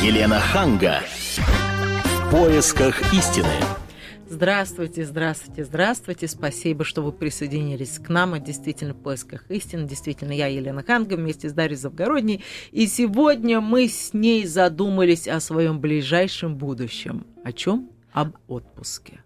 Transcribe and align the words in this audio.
Елена 0.00 0.38
Ханга. 0.38 1.00
В 1.34 2.30
поисках 2.30 3.12
истины. 3.12 3.48
Здравствуйте, 4.28 5.04
здравствуйте, 5.04 5.64
здравствуйте. 5.64 6.28
Спасибо, 6.28 6.84
что 6.84 7.02
вы 7.02 7.10
присоединились 7.10 7.98
к 7.98 8.08
нам. 8.08 8.34
Это 8.34 8.46
действительно 8.46 8.94
в 8.94 9.02
поисках 9.02 9.50
истины. 9.50 9.88
Действительно, 9.88 10.30
я 10.30 10.46
Елена 10.46 10.84
Ханга 10.84 11.14
вместе 11.14 11.48
с 11.48 11.52
Дарьей 11.52 11.76
Завгородней. 11.76 12.44
И 12.70 12.86
сегодня 12.86 13.60
мы 13.60 13.88
с 13.88 14.14
ней 14.14 14.46
задумались 14.46 15.26
о 15.26 15.40
своем 15.40 15.80
ближайшем 15.80 16.56
будущем. 16.56 17.26
О 17.42 17.52
чем? 17.52 17.90
Об 18.12 18.36
отпуске. 18.46 19.24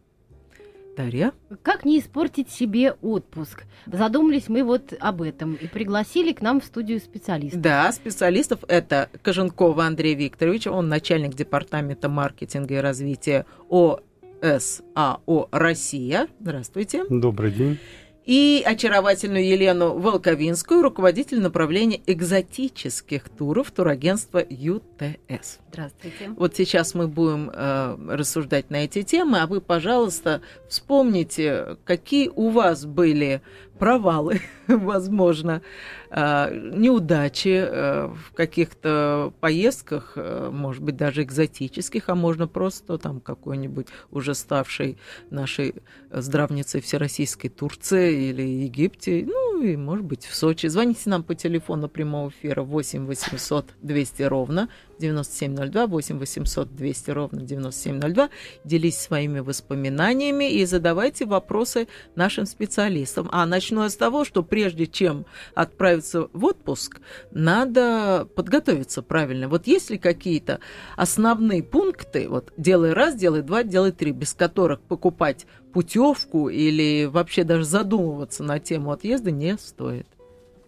Дарья? 0.96 1.32
Как 1.62 1.84
не 1.84 1.98
испортить 1.98 2.50
себе 2.50 2.92
отпуск? 3.00 3.64
Задумались 3.86 4.48
мы 4.48 4.62
вот 4.62 4.92
об 5.00 5.22
этом 5.22 5.54
и 5.54 5.66
пригласили 5.66 6.32
к 6.32 6.42
нам 6.42 6.60
в 6.60 6.64
студию 6.64 7.00
специалистов. 7.00 7.60
Да, 7.60 7.90
специалистов 7.92 8.60
это 8.68 9.08
Коженкова 9.22 9.84
Андрей 9.84 10.14
Викторович, 10.14 10.66
он 10.66 10.88
начальник 10.88 11.34
департамента 11.34 12.08
маркетинга 12.08 12.74
и 12.74 12.78
развития 12.78 13.46
ОСАО 13.70 15.48
«Россия». 15.50 16.28
Здравствуйте. 16.40 17.04
Добрый 17.08 17.52
день 17.52 17.78
и 18.24 18.62
очаровательную 18.64 19.44
Елену 19.44 19.98
Волковинскую, 19.98 20.82
руководитель 20.82 21.40
направления 21.40 22.00
экзотических 22.06 23.28
туров 23.28 23.70
турагентства 23.70 24.44
ЮТС. 24.48 25.58
Здравствуйте. 25.72 26.30
Вот 26.36 26.54
сейчас 26.54 26.94
мы 26.94 27.08
будем 27.08 27.50
э, 27.52 27.96
рассуждать 28.10 28.70
на 28.70 28.84
эти 28.84 29.02
темы, 29.02 29.40
а 29.40 29.46
вы, 29.46 29.60
пожалуйста, 29.60 30.40
вспомните, 30.68 31.76
какие 31.84 32.28
у 32.28 32.50
вас 32.50 32.84
были 32.84 33.42
провалы, 33.82 34.40
возможно, 34.68 35.60
а, 36.08 36.50
неудачи 36.52 37.66
э, 37.68 38.06
в 38.06 38.32
каких-то 38.32 39.32
поездках, 39.40 40.12
э, 40.14 40.50
может 40.52 40.84
быть, 40.84 40.96
даже 40.96 41.24
экзотических, 41.24 42.08
а 42.08 42.14
можно 42.14 42.46
просто 42.46 42.96
там 42.96 43.18
какой-нибудь 43.18 43.88
уже 44.12 44.36
ставшей 44.36 44.98
нашей 45.30 45.74
здравницей 46.12 46.80
Всероссийской 46.80 47.50
Турции 47.50 48.28
или 48.28 48.42
Египте, 48.42 49.24
ну 49.26 49.60
и, 49.60 49.76
может 49.76 50.04
быть, 50.04 50.26
в 50.26 50.34
Сочи. 50.36 50.68
Звоните 50.68 51.10
нам 51.10 51.24
по 51.24 51.34
телефону 51.34 51.88
прямого 51.88 52.28
эфира 52.28 52.62
8 52.62 53.04
800 53.06 53.66
200 53.82 54.22
ровно 54.22 54.68
9702, 55.02 55.86
8 55.86 56.18
800 56.18 56.74
200 56.74 57.10
ровно 57.10 57.42
9702. 57.42 58.30
Делись 58.64 58.98
своими 58.98 59.40
воспоминаниями 59.40 60.50
и 60.50 60.64
задавайте 60.64 61.26
вопросы 61.26 61.88
нашим 62.14 62.46
специалистам. 62.46 63.28
А 63.32 63.44
начну 63.46 63.82
с 63.88 63.96
того, 63.96 64.24
что 64.24 64.42
прежде 64.42 64.86
чем 64.86 65.26
отправиться 65.54 66.28
в 66.32 66.44
отпуск, 66.44 67.00
надо 67.30 68.28
подготовиться 68.34 69.02
правильно. 69.02 69.48
Вот 69.48 69.66
есть 69.66 69.90
ли 69.90 69.98
какие-то 69.98 70.60
основные 70.96 71.62
пункты, 71.62 72.28
вот 72.28 72.52
делай 72.56 72.92
раз, 72.92 73.14
делай 73.14 73.42
два, 73.42 73.64
делай 73.64 73.92
три, 73.92 74.12
без 74.12 74.34
которых 74.34 74.80
покупать 74.80 75.46
путевку 75.72 76.48
или 76.48 77.06
вообще 77.06 77.44
даже 77.44 77.64
задумываться 77.64 78.42
на 78.42 78.58
тему 78.60 78.92
отъезда 78.92 79.30
не 79.30 79.56
стоит? 79.58 80.06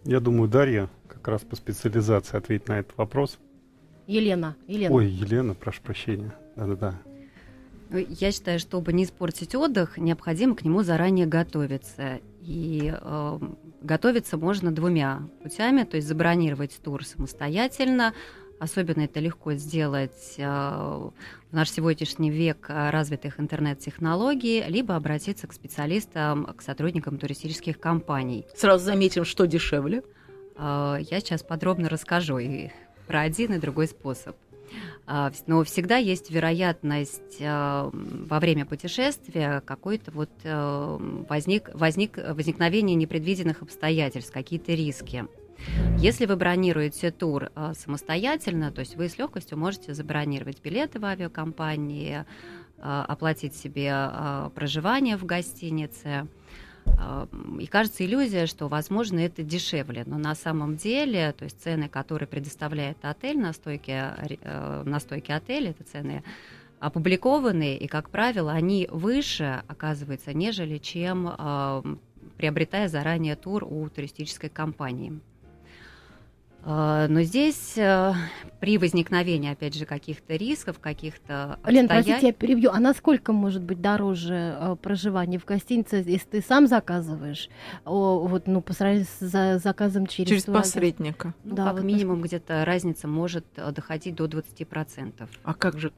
Я 0.05 0.21
думаю, 0.21 0.49
Дарья 0.49 0.91
как 1.09 1.29
раз 1.29 1.43
по 1.43 1.57
специализации 1.57 2.37
ответит 2.37 2.69
на 2.69 2.81
этот 2.81 2.97
вопрос. 2.99 3.39
Елена. 4.07 4.57
Елена. 4.67 4.95
Ой, 4.95 5.09
Елена, 5.09 5.55
прошу 5.55 5.83
прощения. 5.83 6.35
Да-да-да. 6.57 6.95
Ну, 7.91 8.05
я 8.09 8.33
считаю, 8.33 8.59
чтобы 8.59 8.93
не 8.93 9.05
испортить 9.05 9.55
отдых, 9.55 9.99
необходимо 9.99 10.57
к 10.57 10.65
нему 10.65 10.83
заранее 10.83 11.27
готовиться. 11.27 12.21
И 12.41 12.93
э, 12.93 13.39
готовиться 13.83 14.37
можно 14.37 14.73
двумя 14.73 15.23
путями, 15.43 15.85
то 15.85 15.97
есть 15.97 16.09
забронировать 16.09 16.79
тур 16.83 17.05
самостоятельно. 17.05 18.15
Особенно 18.61 19.03
это 19.03 19.21
легко 19.21 19.55
сделать 19.55 20.35
э, 20.39 20.43
в 20.45 21.13
наш 21.53 21.71
сегодняшний 21.71 22.31
век 22.31 22.67
развитых 22.69 23.39
интернет-технологий, 23.39 24.65
либо 24.69 24.97
обратиться 24.97 25.47
к 25.47 25.53
специалистам, 25.53 26.47
к 26.57 26.63
сотрудникам 26.63 27.19
туристических 27.19 27.79
компаний. 27.79 28.47
Сразу 28.57 28.85
заметим, 28.85 29.25
что 29.25 29.47
дешевле. 29.47 30.03
Э, 30.57 30.97
я 30.99 31.21
сейчас 31.21 31.43
подробно 31.43 31.89
расскажу 31.89 32.39
и 32.39 32.71
про 33.07 33.23
один 33.23 33.55
и 33.55 33.59
другой 33.59 33.87
способ. 33.87 34.37
А, 35.07 35.31
но 35.47 35.63
всегда 35.65 35.99
есть 35.99 36.31
вероятность 36.31 37.39
а, 37.41 37.91
во 37.93 38.41
время 38.41 38.65
путешествия 38.65 39.63
какой-то 39.65 40.11
вот 40.13 40.31
а, 40.45 40.97
возник, 41.29 41.71
возник, 41.75 42.17
возникновение 42.17 42.95
непредвиденных 42.97 43.63
обстоятельств, 43.63 44.33
какие-то 44.33 44.73
риски. 44.73 45.27
Если 45.99 46.27
вы 46.27 46.37
бронируете 46.37 47.13
тур 47.13 47.51
самостоятельно, 47.79 48.73
то 48.73 48.81
есть 48.81 48.97
вы 48.97 49.09
с 49.09 49.19
легкостью 49.19 49.57
можете 49.57 49.95
забронировать 49.95 50.61
билеты 50.61 50.99
в 50.99 51.05
авиакомпании, 51.05 52.25
оплатить 52.83 53.55
себе 53.55 54.11
проживание 54.55 55.17
в 55.17 55.25
гостинице– 55.25 56.27
и 57.59 57.67
кажется 57.67 58.05
иллюзия, 58.05 58.47
что, 58.47 58.69
возможно, 58.69 59.19
это 59.19 59.43
дешевле, 59.43 60.05
но 60.07 60.19
на 60.19 60.35
самом 60.35 60.77
деле, 60.77 61.33
то 61.33 61.45
есть 61.45 61.63
цены, 61.63 61.89
которые 61.89 62.29
предоставляет 62.29 62.99
отель 63.03 63.39
на 63.39 63.53
стойке, 63.53 64.15
э, 64.43 64.83
на 64.85 65.01
стойке 65.01 65.35
отеля, 65.35 65.71
это 65.71 65.85
цены 65.85 66.23
опубликованные, 66.81 67.79
и, 67.79 67.87
как 67.87 68.11
правило, 68.11 68.53
они 68.53 68.89
выше, 68.91 69.63
оказывается, 69.69 70.35
нежели 70.35 70.79
чем 70.79 71.99
приобретая 72.37 72.89
заранее 72.89 73.37
тур 73.37 73.65
у 73.65 73.89
туристической 73.89 74.51
компании. 74.51 75.19
А, 76.67 77.09
но 77.09 77.23
здесь 77.23 77.77
э, 77.77 78.15
при 78.59 78.79
возникновении, 78.79 79.53
опять 79.53 79.75
же, 79.75 79.85
каких-то 79.85 80.35
рисков, 80.35 80.79
каких-то 80.79 81.59
Лен, 81.67 81.89
простите, 81.89 82.29
я 82.29 82.33
перебью. 82.33 82.71
А 82.73 82.81
насколько 82.81 83.33
может 83.33 83.63
быть 83.63 83.83
дороже 83.83 84.57
э, 84.59 84.77
проживание 84.81 85.39
в 85.39 85.45
гостинице, 85.45 85.97
если 86.07 86.27
ты 86.27 86.41
сам 86.41 86.67
заказываешь? 86.67 87.51
Вот, 87.85 88.47
ну, 88.47 88.63
по 88.63 88.73
сравнению 88.73 89.07
с 89.07 89.59
заказом 89.63 90.07
через... 90.07 90.29
Через 90.31 90.45
посредника. 90.45 91.35
Ну, 91.45 91.55
да, 91.55 91.65
как 91.65 91.75
вот 91.75 91.85
минимум 91.85 92.23
где-то 92.23 92.65
разница 92.65 93.09
может 93.09 93.45
э, 93.57 93.71
доходить 93.71 94.15
до 94.15 94.25
20%. 94.25 95.29
А 95.43 95.55
как 95.55 95.79
же 95.79 95.93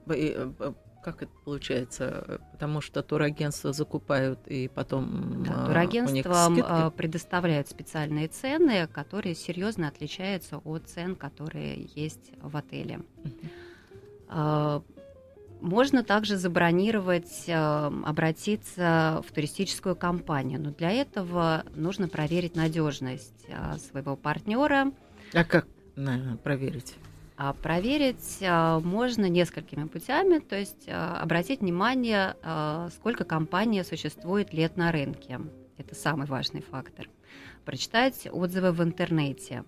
как 1.07 1.23
это 1.23 1.33
получается? 1.45 2.41
Потому 2.51 2.81
что 2.81 3.01
турагентства 3.01 3.73
закупают 3.73 4.41
и 4.49 4.67
потом 4.67 5.45
да, 5.45 5.53
а, 5.55 5.67
турагентствам 5.67 6.59
а, 6.65 6.91
предоставляют 6.91 7.69
специальные 7.69 8.27
цены, 8.27 8.89
которые 8.89 9.37
серьезно 9.37 9.87
отличаются 9.87 10.59
от 10.59 10.89
цен, 10.89 11.15
которые 11.15 11.89
есть 11.95 12.33
в 12.43 12.57
отеле. 12.57 13.03
Uh-huh. 14.29 14.83
Можно 15.61 16.03
также 16.03 16.37
забронировать, 16.37 17.49
обратиться 17.49 19.23
в 19.27 19.33
туристическую 19.33 19.95
компанию, 19.95 20.61
но 20.61 20.71
для 20.73 20.91
этого 20.91 21.63
нужно 21.77 22.09
проверить 22.09 22.57
надежность 22.57 23.47
своего 23.89 24.17
партнера. 24.17 24.93
А 25.33 25.45
как 25.45 25.69
проверить? 26.43 26.97
А 27.37 27.53
проверить 27.53 28.39
а, 28.43 28.81
можно 28.81 29.29
несколькими 29.29 29.85
путями, 29.85 30.39
то 30.39 30.57
есть 30.59 30.87
а, 30.89 31.21
обратить 31.21 31.61
внимание, 31.61 32.35
сколько 32.91 33.25
компания 33.25 33.85
существует 33.85 34.53
лет 34.53 34.77
на 34.77 34.91
рынке. 34.91 35.41
Это 35.77 35.95
самый 35.95 36.27
важный 36.27 36.63
фактор. 36.63 37.09
Прочитать 37.65 38.27
отзывы 38.31 38.73
в 38.73 38.83
интернете. 38.83 39.65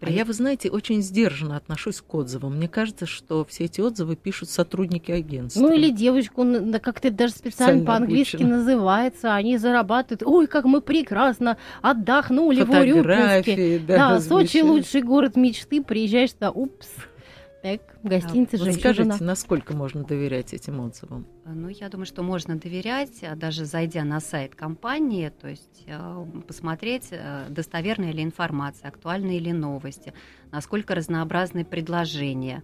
А 0.00 0.10
я, 0.10 0.24
вы 0.24 0.32
знаете, 0.32 0.70
очень 0.70 1.02
сдержанно 1.02 1.56
отношусь 1.56 2.00
к 2.00 2.14
отзывам. 2.14 2.56
Мне 2.56 2.68
кажется, 2.68 3.06
что 3.06 3.44
все 3.44 3.64
эти 3.64 3.80
отзывы 3.80 4.16
пишут 4.16 4.50
сотрудники 4.50 5.10
агентства. 5.10 5.60
Ну 5.60 5.72
или 5.72 5.90
девочку, 5.90 6.46
как 6.82 7.00
ты 7.00 7.10
даже 7.10 7.34
специально 7.34 7.84
по-английски 7.84 8.42
называется, 8.42 9.34
они 9.34 9.58
зарабатывают. 9.58 10.22
Ой, 10.24 10.46
как 10.46 10.64
мы 10.64 10.80
прекрасно 10.80 11.56
отдохнули 11.82 12.62
в 12.62 12.70
Урюпинске. 12.70 13.78
Да, 13.78 13.96
да 13.96 14.20
Сочи 14.20 14.62
лучший 14.62 15.02
город 15.02 15.36
мечты. 15.36 15.82
Приезжаешь 15.82 16.32
туда, 16.32 16.50
упс. 16.50 16.88
Так, 17.64 17.80
в 18.02 18.08
гостинице 18.08 18.56
а, 18.56 18.64
вот 18.66 18.74
Скажите, 18.74 19.24
насколько 19.24 19.74
можно 19.74 20.04
доверять 20.04 20.52
этим 20.52 20.80
отзывам? 20.80 21.26
Ну, 21.46 21.68
я 21.70 21.88
думаю, 21.88 22.04
что 22.04 22.22
можно 22.22 22.56
доверять, 22.58 23.22
а 23.22 23.34
даже 23.36 23.64
зайдя 23.64 24.04
на 24.04 24.20
сайт 24.20 24.54
компании, 24.54 25.30
то 25.30 25.48
есть 25.48 25.84
э, 25.86 26.26
посмотреть, 26.46 27.08
э, 27.10 27.46
достоверная 27.48 28.12
ли 28.12 28.22
информация, 28.22 28.88
актуальные 28.88 29.38
ли 29.38 29.54
новости, 29.54 30.12
насколько 30.52 30.94
разнообразны 30.94 31.64
предложения. 31.64 32.62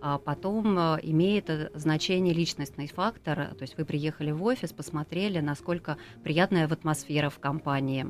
А 0.00 0.18
потом 0.18 0.78
э, 0.78 1.00
имеет 1.02 1.50
значение 1.74 2.32
личностный 2.32 2.86
фактор, 2.86 3.48
то 3.48 3.62
есть 3.62 3.76
вы 3.76 3.84
приехали 3.84 4.30
в 4.30 4.44
офис, 4.44 4.72
посмотрели, 4.72 5.40
насколько 5.40 5.96
приятная 6.22 6.68
атмосфера 6.68 7.30
в 7.30 7.40
компании 7.40 8.06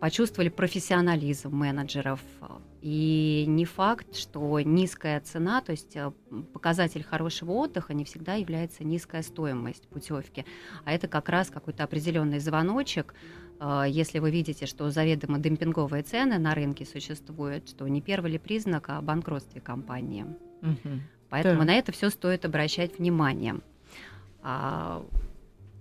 почувствовали 0.00 0.48
профессионализм 0.48 1.50
менеджеров. 1.50 2.20
И 2.80 3.44
не 3.46 3.66
факт, 3.66 4.16
что 4.16 4.58
низкая 4.60 5.20
цена, 5.20 5.60
то 5.60 5.72
есть 5.72 5.94
э, 5.96 6.10
показатель 6.54 7.02
хорошего 7.02 7.52
отдыха 7.52 7.92
не 7.92 8.04
всегда 8.04 8.34
является 8.34 8.84
низкая 8.84 9.22
стоимость 9.22 9.86
путевки, 9.88 10.46
а 10.84 10.92
это 10.92 11.06
как 11.06 11.28
раз 11.28 11.50
какой-то 11.50 11.84
определенный 11.84 12.38
звоночек 12.38 13.14
а, 13.62 13.84
если 13.84 14.18
вы 14.20 14.30
видите, 14.30 14.64
что 14.64 14.90
заведомо 14.90 15.38
демпинговые 15.38 16.02
цены 16.02 16.38
на 16.38 16.54
рынке 16.54 16.86
существуют, 16.86 17.68
что 17.68 17.86
не 17.86 18.00
первый 18.00 18.32
ли 18.32 18.38
признак 18.38 18.88
о 18.88 19.02
банкротстве 19.02 19.60
компании. 19.60 20.24
Угу. 20.62 21.00
Поэтому 21.28 21.60
да. 21.60 21.66
на 21.66 21.74
это 21.74 21.92
все 21.92 22.08
стоит 22.08 22.46
обращать 22.46 22.98
внимание. 22.98 23.56
А, 24.42 25.04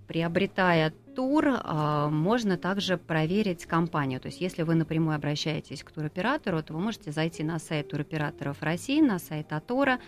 приобретая 0.08 0.94
тур, 1.20 1.48
а, 1.50 2.10
можно 2.10 2.56
также 2.58 2.98
проверить 2.98 3.66
компанию. 3.66 4.22
То 4.22 4.30
есть, 4.30 4.40
если 4.40 4.64
вы 4.64 4.76
напрямую 4.76 5.18
обращаетесь 5.18 5.84
к 5.84 5.92
туроператору, 5.92 6.64
то 6.64 6.72
вы 6.72 6.80
можете 6.80 7.12
зайти 7.12 7.44
на 7.44 7.60
сайт 7.60 7.90
туроператоров 7.90 8.62
России, 8.62 9.02
на 9.02 9.20
сайт 9.20 9.52
Атора, 9.52 10.00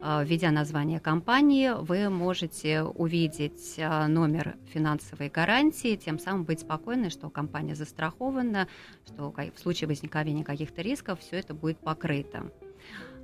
а, 0.00 0.24
введя 0.24 0.50
название 0.50 1.00
компании, 1.00 1.72
вы 1.78 2.08
можете 2.08 2.82
увидеть 2.82 3.78
а, 3.78 4.08
номер 4.08 4.56
финансовой 4.72 5.28
гарантии, 5.28 5.96
тем 5.96 6.18
самым 6.18 6.44
быть 6.44 6.60
спокойны, 6.60 7.10
что 7.10 7.28
компания 7.28 7.74
застрахована, 7.74 8.66
что 9.06 9.34
в 9.54 9.60
случае 9.60 9.88
возникновения 9.88 10.44
каких-то 10.44 10.80
рисков 10.80 11.20
все 11.20 11.40
это 11.40 11.52
будет 11.52 11.76
покрыто. 11.76 12.50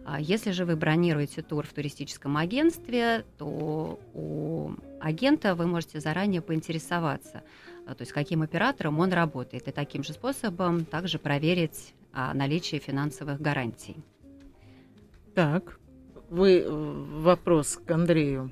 А 0.05 0.21
если 0.21 0.51
же 0.51 0.65
вы 0.65 0.77
бронируете 0.77 1.43
тур 1.43 1.67
в 1.67 1.73
туристическом 1.73 2.37
агентстве, 2.37 3.25
то 3.39 4.01
у 4.15 4.73
агента 5.01 5.55
вы 5.55 5.67
можете 5.67 6.01
заранее 6.01 6.41
поинтересоваться, 6.41 7.43
то 7.87 7.97
есть 8.01 8.13
каким 8.13 8.43
оператором 8.43 8.99
он 8.99 9.13
работает, 9.13 9.69
и 9.69 9.73
таким 9.73 10.03
же 10.03 10.13
способом 10.13 10.85
также 10.85 11.19
проверить 11.19 11.95
наличие 12.13 12.81
финансовых 12.81 13.41
гарантий. 13.41 13.97
Так, 15.35 15.79
вы 16.29 16.59
э, 16.59 16.69
вопрос 16.69 17.77
к 17.77 17.91
Андрею. 17.91 18.51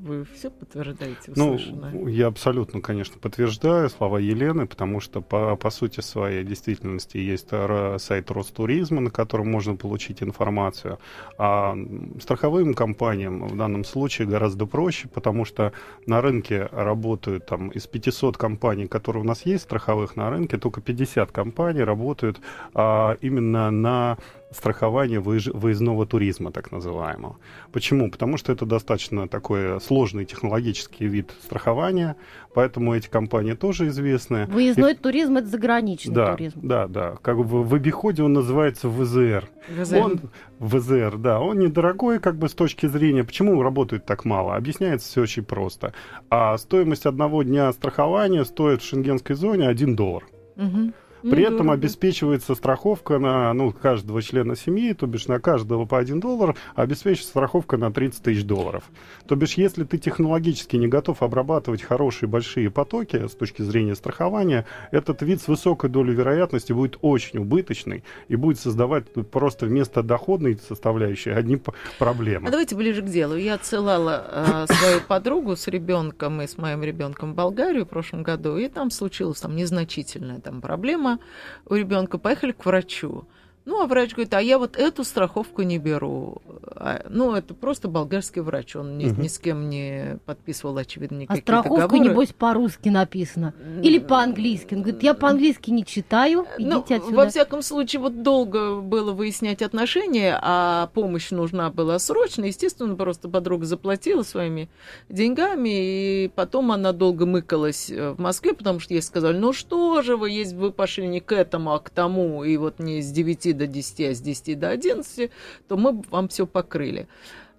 Вы 0.00 0.24
все 0.24 0.50
подтверждаете 0.50 1.32
услышанное? 1.32 1.90
Ну, 1.90 2.06
я 2.06 2.28
абсолютно, 2.28 2.80
конечно, 2.80 3.18
подтверждаю 3.18 3.90
слова 3.90 4.18
Елены, 4.18 4.66
потому 4.66 5.00
что 5.00 5.20
по, 5.20 5.56
по 5.56 5.70
сути 5.70 6.00
своей 6.00 6.44
действительности 6.44 7.16
есть 7.16 7.48
сайт 7.48 8.30
Ростуризма, 8.30 9.00
на 9.00 9.10
котором 9.10 9.50
можно 9.50 9.74
получить 9.74 10.22
информацию. 10.22 10.98
А 11.36 11.76
страховым 12.20 12.74
компаниям 12.74 13.48
в 13.48 13.56
данном 13.56 13.84
случае 13.84 14.28
гораздо 14.28 14.66
проще, 14.66 15.08
потому 15.08 15.44
что 15.44 15.72
на 16.06 16.20
рынке 16.20 16.68
работают 16.70 17.46
там 17.46 17.68
из 17.68 17.86
500 17.86 18.36
компаний, 18.36 18.86
которые 18.86 19.22
у 19.22 19.26
нас 19.26 19.44
есть 19.46 19.64
страховых 19.64 20.14
на 20.16 20.30
рынке, 20.30 20.58
только 20.58 20.80
50 20.80 21.32
компаний 21.32 21.82
работают 21.82 22.40
а, 22.74 23.16
именно 23.20 23.70
на 23.70 24.18
страхование 24.50 25.20
выездного 25.20 26.06
туризма, 26.06 26.52
так 26.52 26.72
называемого. 26.72 27.36
Почему? 27.72 28.10
Потому 28.10 28.36
что 28.38 28.52
это 28.52 28.64
достаточно 28.64 29.28
такой 29.28 29.80
сложный 29.88 30.26
технологический 30.26 31.06
вид 31.06 31.32
страхования, 31.42 32.16
поэтому 32.54 32.94
эти 32.94 33.08
компании 33.08 33.54
тоже 33.54 33.88
известны. 33.88 34.44
Выездной 34.46 34.92
И... 34.92 34.96
туризм– 34.96 35.36
это 35.38 35.48
заграничный 35.48 36.14
да, 36.14 36.32
туризм. 36.32 36.60
Да, 36.62 36.86
да. 36.86 37.16
Как 37.22 37.38
бы 37.38 37.62
в 37.64 37.74
обиходе 37.74 38.22
он 38.22 38.34
называется 38.34 38.88
ВЗР. 38.88 39.48
ВЗР. 39.68 39.96
Он, 39.96 40.20
ВЗР, 40.58 41.16
да. 41.16 41.40
Он 41.40 41.58
недорогой 41.58 42.20
как 42.20 42.36
бы 42.36 42.48
с 42.48 42.54
точки 42.54 42.86
зрения, 42.86 43.24
почему 43.24 43.62
работает 43.62 44.04
так 44.04 44.26
мало. 44.26 44.56
Объясняется 44.56 45.08
все 45.08 45.22
очень 45.22 45.44
просто. 45.44 45.94
А 46.28 46.56
стоимость 46.58 47.06
одного 47.06 47.42
дня 47.42 47.72
страхования 47.72 48.44
стоит 48.44 48.82
в 48.82 48.86
шенгенской 48.86 49.36
зоне 49.36 49.68
1 49.68 49.96
доллар. 49.96 50.24
Угу. 50.56 50.92
При 51.30 51.46
ну, 51.46 51.54
этом 51.54 51.70
обеспечивается 51.70 52.54
страховка 52.54 53.18
на 53.18 53.52
ну, 53.52 53.72
каждого 53.72 54.22
члена 54.22 54.56
семьи, 54.56 54.92
то 54.92 55.06
бишь 55.06 55.26
на 55.26 55.40
каждого 55.40 55.84
по 55.84 55.98
1 55.98 56.20
доллар, 56.20 56.56
а 56.74 56.82
обеспечивается 56.82 57.30
страховка 57.30 57.76
на 57.76 57.92
30 57.92 58.22
тысяч 58.22 58.44
долларов. 58.44 58.84
То 59.26 59.36
бишь, 59.36 59.54
если 59.54 59.84
ты 59.84 59.98
технологически 59.98 60.76
не 60.76 60.88
готов 60.88 61.22
обрабатывать 61.22 61.82
хорошие 61.82 62.28
большие 62.28 62.70
потоки 62.70 63.26
с 63.28 63.32
точки 63.32 63.62
зрения 63.62 63.94
страхования, 63.94 64.66
этот 64.90 65.22
вид 65.22 65.42
с 65.42 65.48
высокой 65.48 65.90
долей 65.90 66.14
вероятности 66.14 66.72
будет 66.72 66.98
очень 67.02 67.40
убыточный 67.40 68.04
и 68.28 68.36
будет 68.36 68.58
создавать 68.58 69.04
просто 69.30 69.66
вместо 69.66 70.02
доходной 70.02 70.58
составляющей 70.58 71.30
одни 71.30 71.60
проблемы. 71.98 72.48
А 72.48 72.50
давайте 72.50 72.74
ближе 72.74 73.02
к 73.02 73.06
делу. 73.06 73.36
Я 73.36 73.54
отсылала 73.54 74.66
э, 74.68 74.72
свою 74.72 75.00
подругу 75.00 75.56
с 75.56 75.66
ребенком 75.68 76.40
и 76.42 76.46
с 76.46 76.58
моим 76.58 76.82
ребенком 76.82 77.32
в 77.32 77.34
Болгарию 77.34 77.84
в 77.84 77.88
прошлом 77.88 78.22
году, 78.22 78.56
и 78.56 78.68
там 78.68 78.90
случилась 78.90 79.40
там 79.40 79.56
незначительная 79.56 80.40
там 80.40 80.60
проблема 80.60 81.17
у 81.66 81.74
ребенка, 81.74 82.18
поехали 82.18 82.52
к 82.52 82.64
врачу. 82.64 83.26
Ну, 83.68 83.82
а 83.82 83.86
врач 83.86 84.14
говорит, 84.14 84.32
а 84.32 84.40
я 84.40 84.58
вот 84.58 84.76
эту 84.76 85.04
страховку 85.04 85.60
не 85.60 85.76
беру. 85.76 86.40
А, 86.68 87.04
ну, 87.10 87.34
это 87.34 87.52
просто 87.52 87.86
болгарский 87.86 88.40
врач, 88.40 88.74
он 88.76 88.96
ни, 88.96 89.10
угу. 89.10 89.20
ни 89.20 89.28
с 89.28 89.38
кем 89.38 89.68
не 89.68 90.18
подписывал, 90.24 90.78
очевидно, 90.78 91.18
а 91.18 91.20
никакие 91.20 91.42
А 91.42 91.44
страховка, 91.44 91.82
договоры. 91.82 92.08
небось, 92.08 92.32
по-русски 92.32 92.88
написана. 92.88 93.52
Или 93.82 93.98
по-английски. 93.98 94.72
Он 94.72 94.80
говорит, 94.80 95.02
я 95.02 95.12
по-английски 95.12 95.70
не 95.70 95.84
читаю, 95.84 96.46
идите 96.56 96.70
ну, 96.70 96.80
отсюда. 96.80 97.14
Во 97.14 97.28
всяком 97.28 97.60
случае, 97.60 98.00
вот 98.00 98.22
долго 98.22 98.80
было 98.80 99.12
выяснять 99.12 99.60
отношения, 99.60 100.38
а 100.40 100.86
помощь 100.94 101.30
нужна 101.30 101.68
была 101.68 101.98
срочно. 101.98 102.46
Естественно, 102.46 102.96
просто 102.96 103.28
подруга 103.28 103.66
заплатила 103.66 104.22
своими 104.22 104.70
деньгами, 105.10 106.24
и 106.24 106.28
потом 106.34 106.72
она 106.72 106.92
долго 106.92 107.26
мыкалась 107.26 107.90
э, 107.90 108.12
в 108.12 108.18
Москве, 108.18 108.54
потому 108.54 108.80
что 108.80 108.94
ей 108.94 109.02
сказали, 109.02 109.36
ну 109.36 109.52
что 109.52 110.00
же 110.00 110.16
вы, 110.16 110.30
если 110.30 110.54
бы 110.54 110.62
вы 110.62 110.72
пошли 110.72 111.06
не 111.06 111.20
к 111.20 111.32
этому, 111.32 111.74
а 111.74 111.80
к 111.80 111.90
тому, 111.90 112.44
и 112.44 112.56
вот 112.56 112.78
не 112.78 113.02
с 113.02 113.10
9 113.10 113.57
до 113.58 113.66
10, 113.66 114.00
а 114.00 114.14
с 114.14 114.20
10 114.20 114.58
до 114.58 114.70
11, 114.70 115.30
то 115.68 115.76
мы 115.76 116.02
вам 116.10 116.28
все 116.28 116.46
покрыли. 116.46 117.08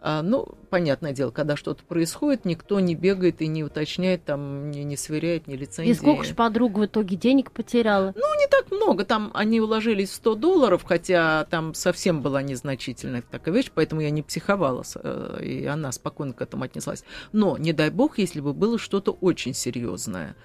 А, 0.02 0.22
ну, 0.22 0.48
понятное 0.70 1.12
дело, 1.12 1.32
когда 1.32 1.58
что-то 1.58 1.84
происходит, 1.84 2.46
никто 2.46 2.80
не 2.80 2.96
бегает 2.96 3.42
и 3.42 3.48
не 3.48 3.66
уточняет, 3.66 4.24
там, 4.24 4.72
не, 4.72 4.86
не 4.86 4.96
сверяет, 4.96 5.48
не 5.48 5.58
лицензии. 5.58 5.92
И 5.92 5.94
сколько 5.94 6.24
же 6.24 6.36
подруга 6.36 6.80
в 6.80 6.86
итоге 6.86 7.18
денег 7.18 7.52
потеряла? 7.52 8.14
Ну, 8.16 8.40
не 8.40 8.48
так 8.48 8.72
много. 8.72 9.04
Там 9.04 9.32
они 9.34 9.60
уложились 9.60 10.10
в 10.10 10.14
100 10.14 10.36
долларов, 10.36 10.84
хотя 10.86 11.46
там 11.50 11.74
совсем 11.74 12.22
была 12.22 12.42
незначительная 12.42 13.24
такая 13.30 13.54
вещь, 13.54 13.72
поэтому 13.74 14.00
я 14.00 14.10
не 14.10 14.22
психовала, 14.22 14.84
э, 14.96 15.42
и 15.44 15.66
она 15.66 15.92
спокойно 15.92 16.32
к 16.34 16.42
этому 16.42 16.64
отнеслась. 16.64 17.04
Но, 17.34 17.58
не 17.58 17.74
дай 17.74 17.90
бог, 17.90 18.20
если 18.20 18.40
бы 18.40 18.54
было 18.54 18.80
что-то 18.80 19.12
очень 19.12 19.54
серьезное. 19.54 20.36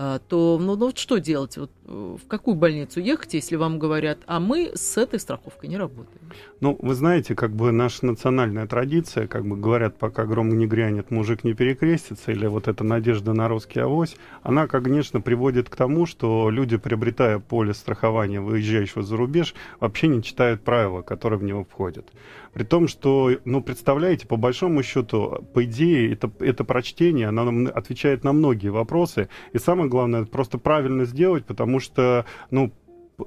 А, 0.00 0.20
то 0.20 0.58
ну, 0.60 0.76
ну 0.76 0.92
что 0.94 1.18
делать? 1.18 1.56
Вот, 1.56 1.72
э, 1.86 2.16
в 2.22 2.28
какую 2.28 2.54
больницу 2.54 3.00
ехать, 3.00 3.34
если 3.34 3.56
вам 3.56 3.80
говорят, 3.80 4.18
а 4.28 4.38
мы 4.38 4.70
с 4.76 4.96
этой 4.96 5.18
страховкой 5.18 5.68
не 5.68 5.76
работаем? 5.76 6.20
Ну, 6.60 6.78
вы 6.80 6.94
знаете, 6.94 7.34
как 7.34 7.50
бы 7.50 7.72
наша 7.72 8.06
национальная 8.06 8.68
традиция, 8.68 9.26
как 9.26 9.44
бы 9.44 9.56
говорят, 9.56 9.98
пока 9.98 10.24
гром 10.24 10.56
не 10.56 10.68
грянет, 10.68 11.10
мужик 11.10 11.42
не 11.42 11.52
перекрестится, 11.52 12.30
или 12.30 12.46
вот 12.46 12.68
эта 12.68 12.84
надежда 12.84 13.32
на 13.32 13.48
русский 13.48 13.80
авось, 13.80 14.16
она, 14.44 14.68
конечно, 14.68 15.20
приводит 15.20 15.68
к 15.68 15.74
тому, 15.74 16.06
что 16.06 16.48
люди, 16.48 16.76
приобретая 16.76 17.40
поле 17.40 17.74
страхования 17.74 18.40
выезжающего 18.40 19.02
за 19.02 19.16
рубеж, 19.16 19.52
вообще 19.80 20.06
не 20.06 20.22
читают 20.22 20.62
правила, 20.62 21.02
которые 21.02 21.40
в 21.40 21.42
него 21.42 21.64
входят. 21.64 22.06
При 22.52 22.64
том, 22.64 22.88
что, 22.88 23.30
ну, 23.44 23.62
представляете, 23.62 24.26
по 24.26 24.36
большому 24.36 24.82
счету, 24.82 25.44
по 25.54 25.64
идее, 25.64 26.12
это, 26.12 26.30
это 26.40 26.64
прочтение, 26.64 27.28
оно 27.28 27.68
отвечает 27.70 28.24
на 28.24 28.32
многие 28.32 28.70
вопросы. 28.70 29.28
И 29.52 29.58
самое 29.58 29.87
главное, 29.88 30.22
это 30.22 30.30
просто 30.30 30.58
правильно 30.58 31.04
сделать, 31.04 31.44
потому 31.44 31.80
что, 31.80 32.24
ну, 32.50 32.72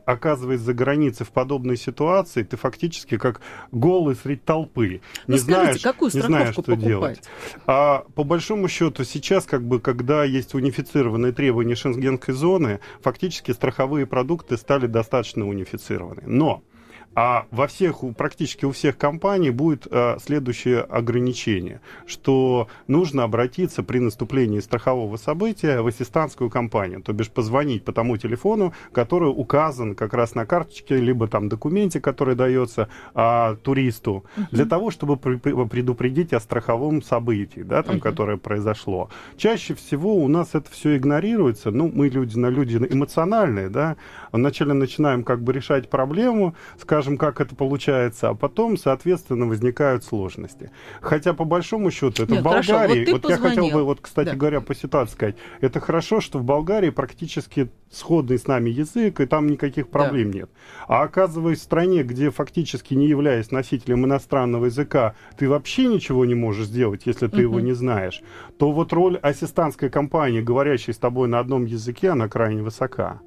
оказываясь 0.05 0.61
за 0.61 0.73
границей 0.73 1.25
в 1.25 1.31
подобной 1.31 1.77
ситуации, 1.77 2.43
ты 2.43 2.57
фактически 2.57 3.17
как 3.17 3.41
голый 3.71 4.15
среди 4.15 4.39
толпы. 4.39 5.01
Ну, 5.27 5.33
не 5.33 5.39
скажите, 5.39 5.63
знаешь, 5.63 5.81
какую 5.81 6.11
не 6.13 6.21
знаешь, 6.21 6.53
что 6.53 6.63
покупать? 6.63 6.87
делать. 6.87 7.23
А 7.67 8.05
по 8.15 8.23
большому 8.23 8.67
счету 8.67 9.03
сейчас, 9.03 9.45
как 9.45 9.63
бы, 9.63 9.79
когда 9.79 10.23
есть 10.23 10.53
унифицированные 10.53 11.31
требования 11.31 11.75
шенгенской 11.75 12.33
зоны, 12.33 12.79
фактически 13.01 13.51
страховые 13.51 14.05
продукты 14.05 14.57
стали 14.57 14.87
достаточно 14.87 15.47
унифицированы. 15.47 16.23
Но 16.25 16.63
а 17.13 17.45
во 17.51 17.67
всех, 17.67 17.99
практически 18.15 18.65
у 18.65 18.71
всех 18.71 18.97
компаний 18.97 19.49
будет 19.49 19.87
а, 19.91 20.17
следующее 20.19 20.81
ограничение, 20.81 21.81
что 22.05 22.67
нужно 22.87 23.23
обратиться 23.23 23.83
при 23.83 23.99
наступлении 23.99 24.59
страхового 24.59 25.17
события 25.17 25.81
в 25.81 25.87
ассистантскую 25.87 26.49
компанию, 26.49 27.01
то 27.01 27.11
бишь 27.11 27.29
позвонить 27.29 27.83
по 27.83 27.91
тому 27.91 28.17
телефону, 28.17 28.73
который 28.93 29.29
указан 29.29 29.95
как 29.95 30.13
раз 30.13 30.35
на 30.35 30.45
карточке, 30.45 30.97
либо 30.97 31.27
там 31.27 31.49
документе, 31.49 31.99
который 31.99 32.35
дается 32.35 32.87
а, 33.13 33.55
туристу, 33.55 34.23
uh-huh. 34.37 34.47
для 34.51 34.65
того, 34.65 34.89
чтобы 34.91 35.17
при, 35.17 35.35
предупредить 35.35 36.31
о 36.33 36.39
страховом 36.39 37.01
событии, 37.01 37.61
да, 37.61 37.83
там, 37.83 37.97
uh-huh. 37.97 37.99
которое 37.99 38.37
произошло. 38.37 39.09
Чаще 39.35 39.75
всего 39.75 40.15
у 40.15 40.27
нас 40.29 40.49
это 40.53 40.71
все 40.71 40.95
игнорируется, 40.95 41.71
ну, 41.71 41.91
мы 41.93 42.07
люди 42.07 42.37
на 42.37 42.47
люди 42.47 42.77
эмоциональные, 42.77 43.69
да, 43.69 43.97
вначале 44.31 44.73
начинаем 44.73 45.23
как 45.23 45.41
бы 45.43 45.53
решать 45.53 45.89
проблему, 45.89 46.55
скажем, 46.79 47.17
как 47.17 47.41
это 47.41 47.55
получается, 47.55 48.29
а 48.29 48.33
потом, 48.33 48.77
соответственно, 48.77 49.45
возникают 49.45 50.03
сложности. 50.03 50.71
Хотя, 51.01 51.33
по 51.33 51.45
большому 51.45 51.91
счету, 51.91 52.23
это 52.23 52.31
Нет, 52.31 52.41
в 52.41 52.43
Болгарии, 52.43 53.05
хорошо, 53.05 53.11
вот, 53.11 53.23
вот 53.23 53.31
я 53.31 53.37
хотел 53.37 53.69
бы, 53.69 53.83
вот, 53.83 53.99
кстати 54.01 54.29
да. 54.29 54.35
говоря, 54.35 54.61
по 54.61 54.75
ситуации 54.75 55.13
сказать, 55.13 55.35
это 55.59 55.79
хорошо, 55.79 56.21
что 56.21 56.39
в 56.39 56.43
Болгарии 56.43 56.89
практически 56.89 57.69
сходный 57.91 58.39
с 58.39 58.47
нами 58.47 58.69
язык, 58.69 59.19
и 59.19 59.25
там 59.25 59.47
никаких 59.47 59.89
проблем 59.89 60.31
да. 60.31 60.39
нет. 60.39 60.49
А 60.87 61.03
оказываясь 61.03 61.59
в 61.59 61.63
стране, 61.63 62.03
где 62.03 62.31
фактически 62.31 62.93
не 62.93 63.07
являясь 63.07 63.51
носителем 63.51 64.05
иностранного 64.05 64.65
языка, 64.65 65.15
ты 65.37 65.49
вообще 65.49 65.87
ничего 65.87 66.25
не 66.25 66.35
можешь 66.35 66.67
сделать, 66.67 67.03
если 67.05 67.27
ты 67.27 67.37
угу. 67.37 67.41
его 67.41 67.59
не 67.59 67.73
знаешь, 67.73 68.21
то 68.57 68.71
вот 68.71 68.93
роль 68.93 69.17
ассистантской 69.17 69.89
компании, 69.89 70.41
говорящей 70.41 70.93
с 70.93 70.97
тобой 70.97 71.27
на 71.27 71.39
одном 71.39 71.65
языке, 71.65 72.09
она 72.09 72.29
крайне 72.29 72.61
высока 72.61 73.21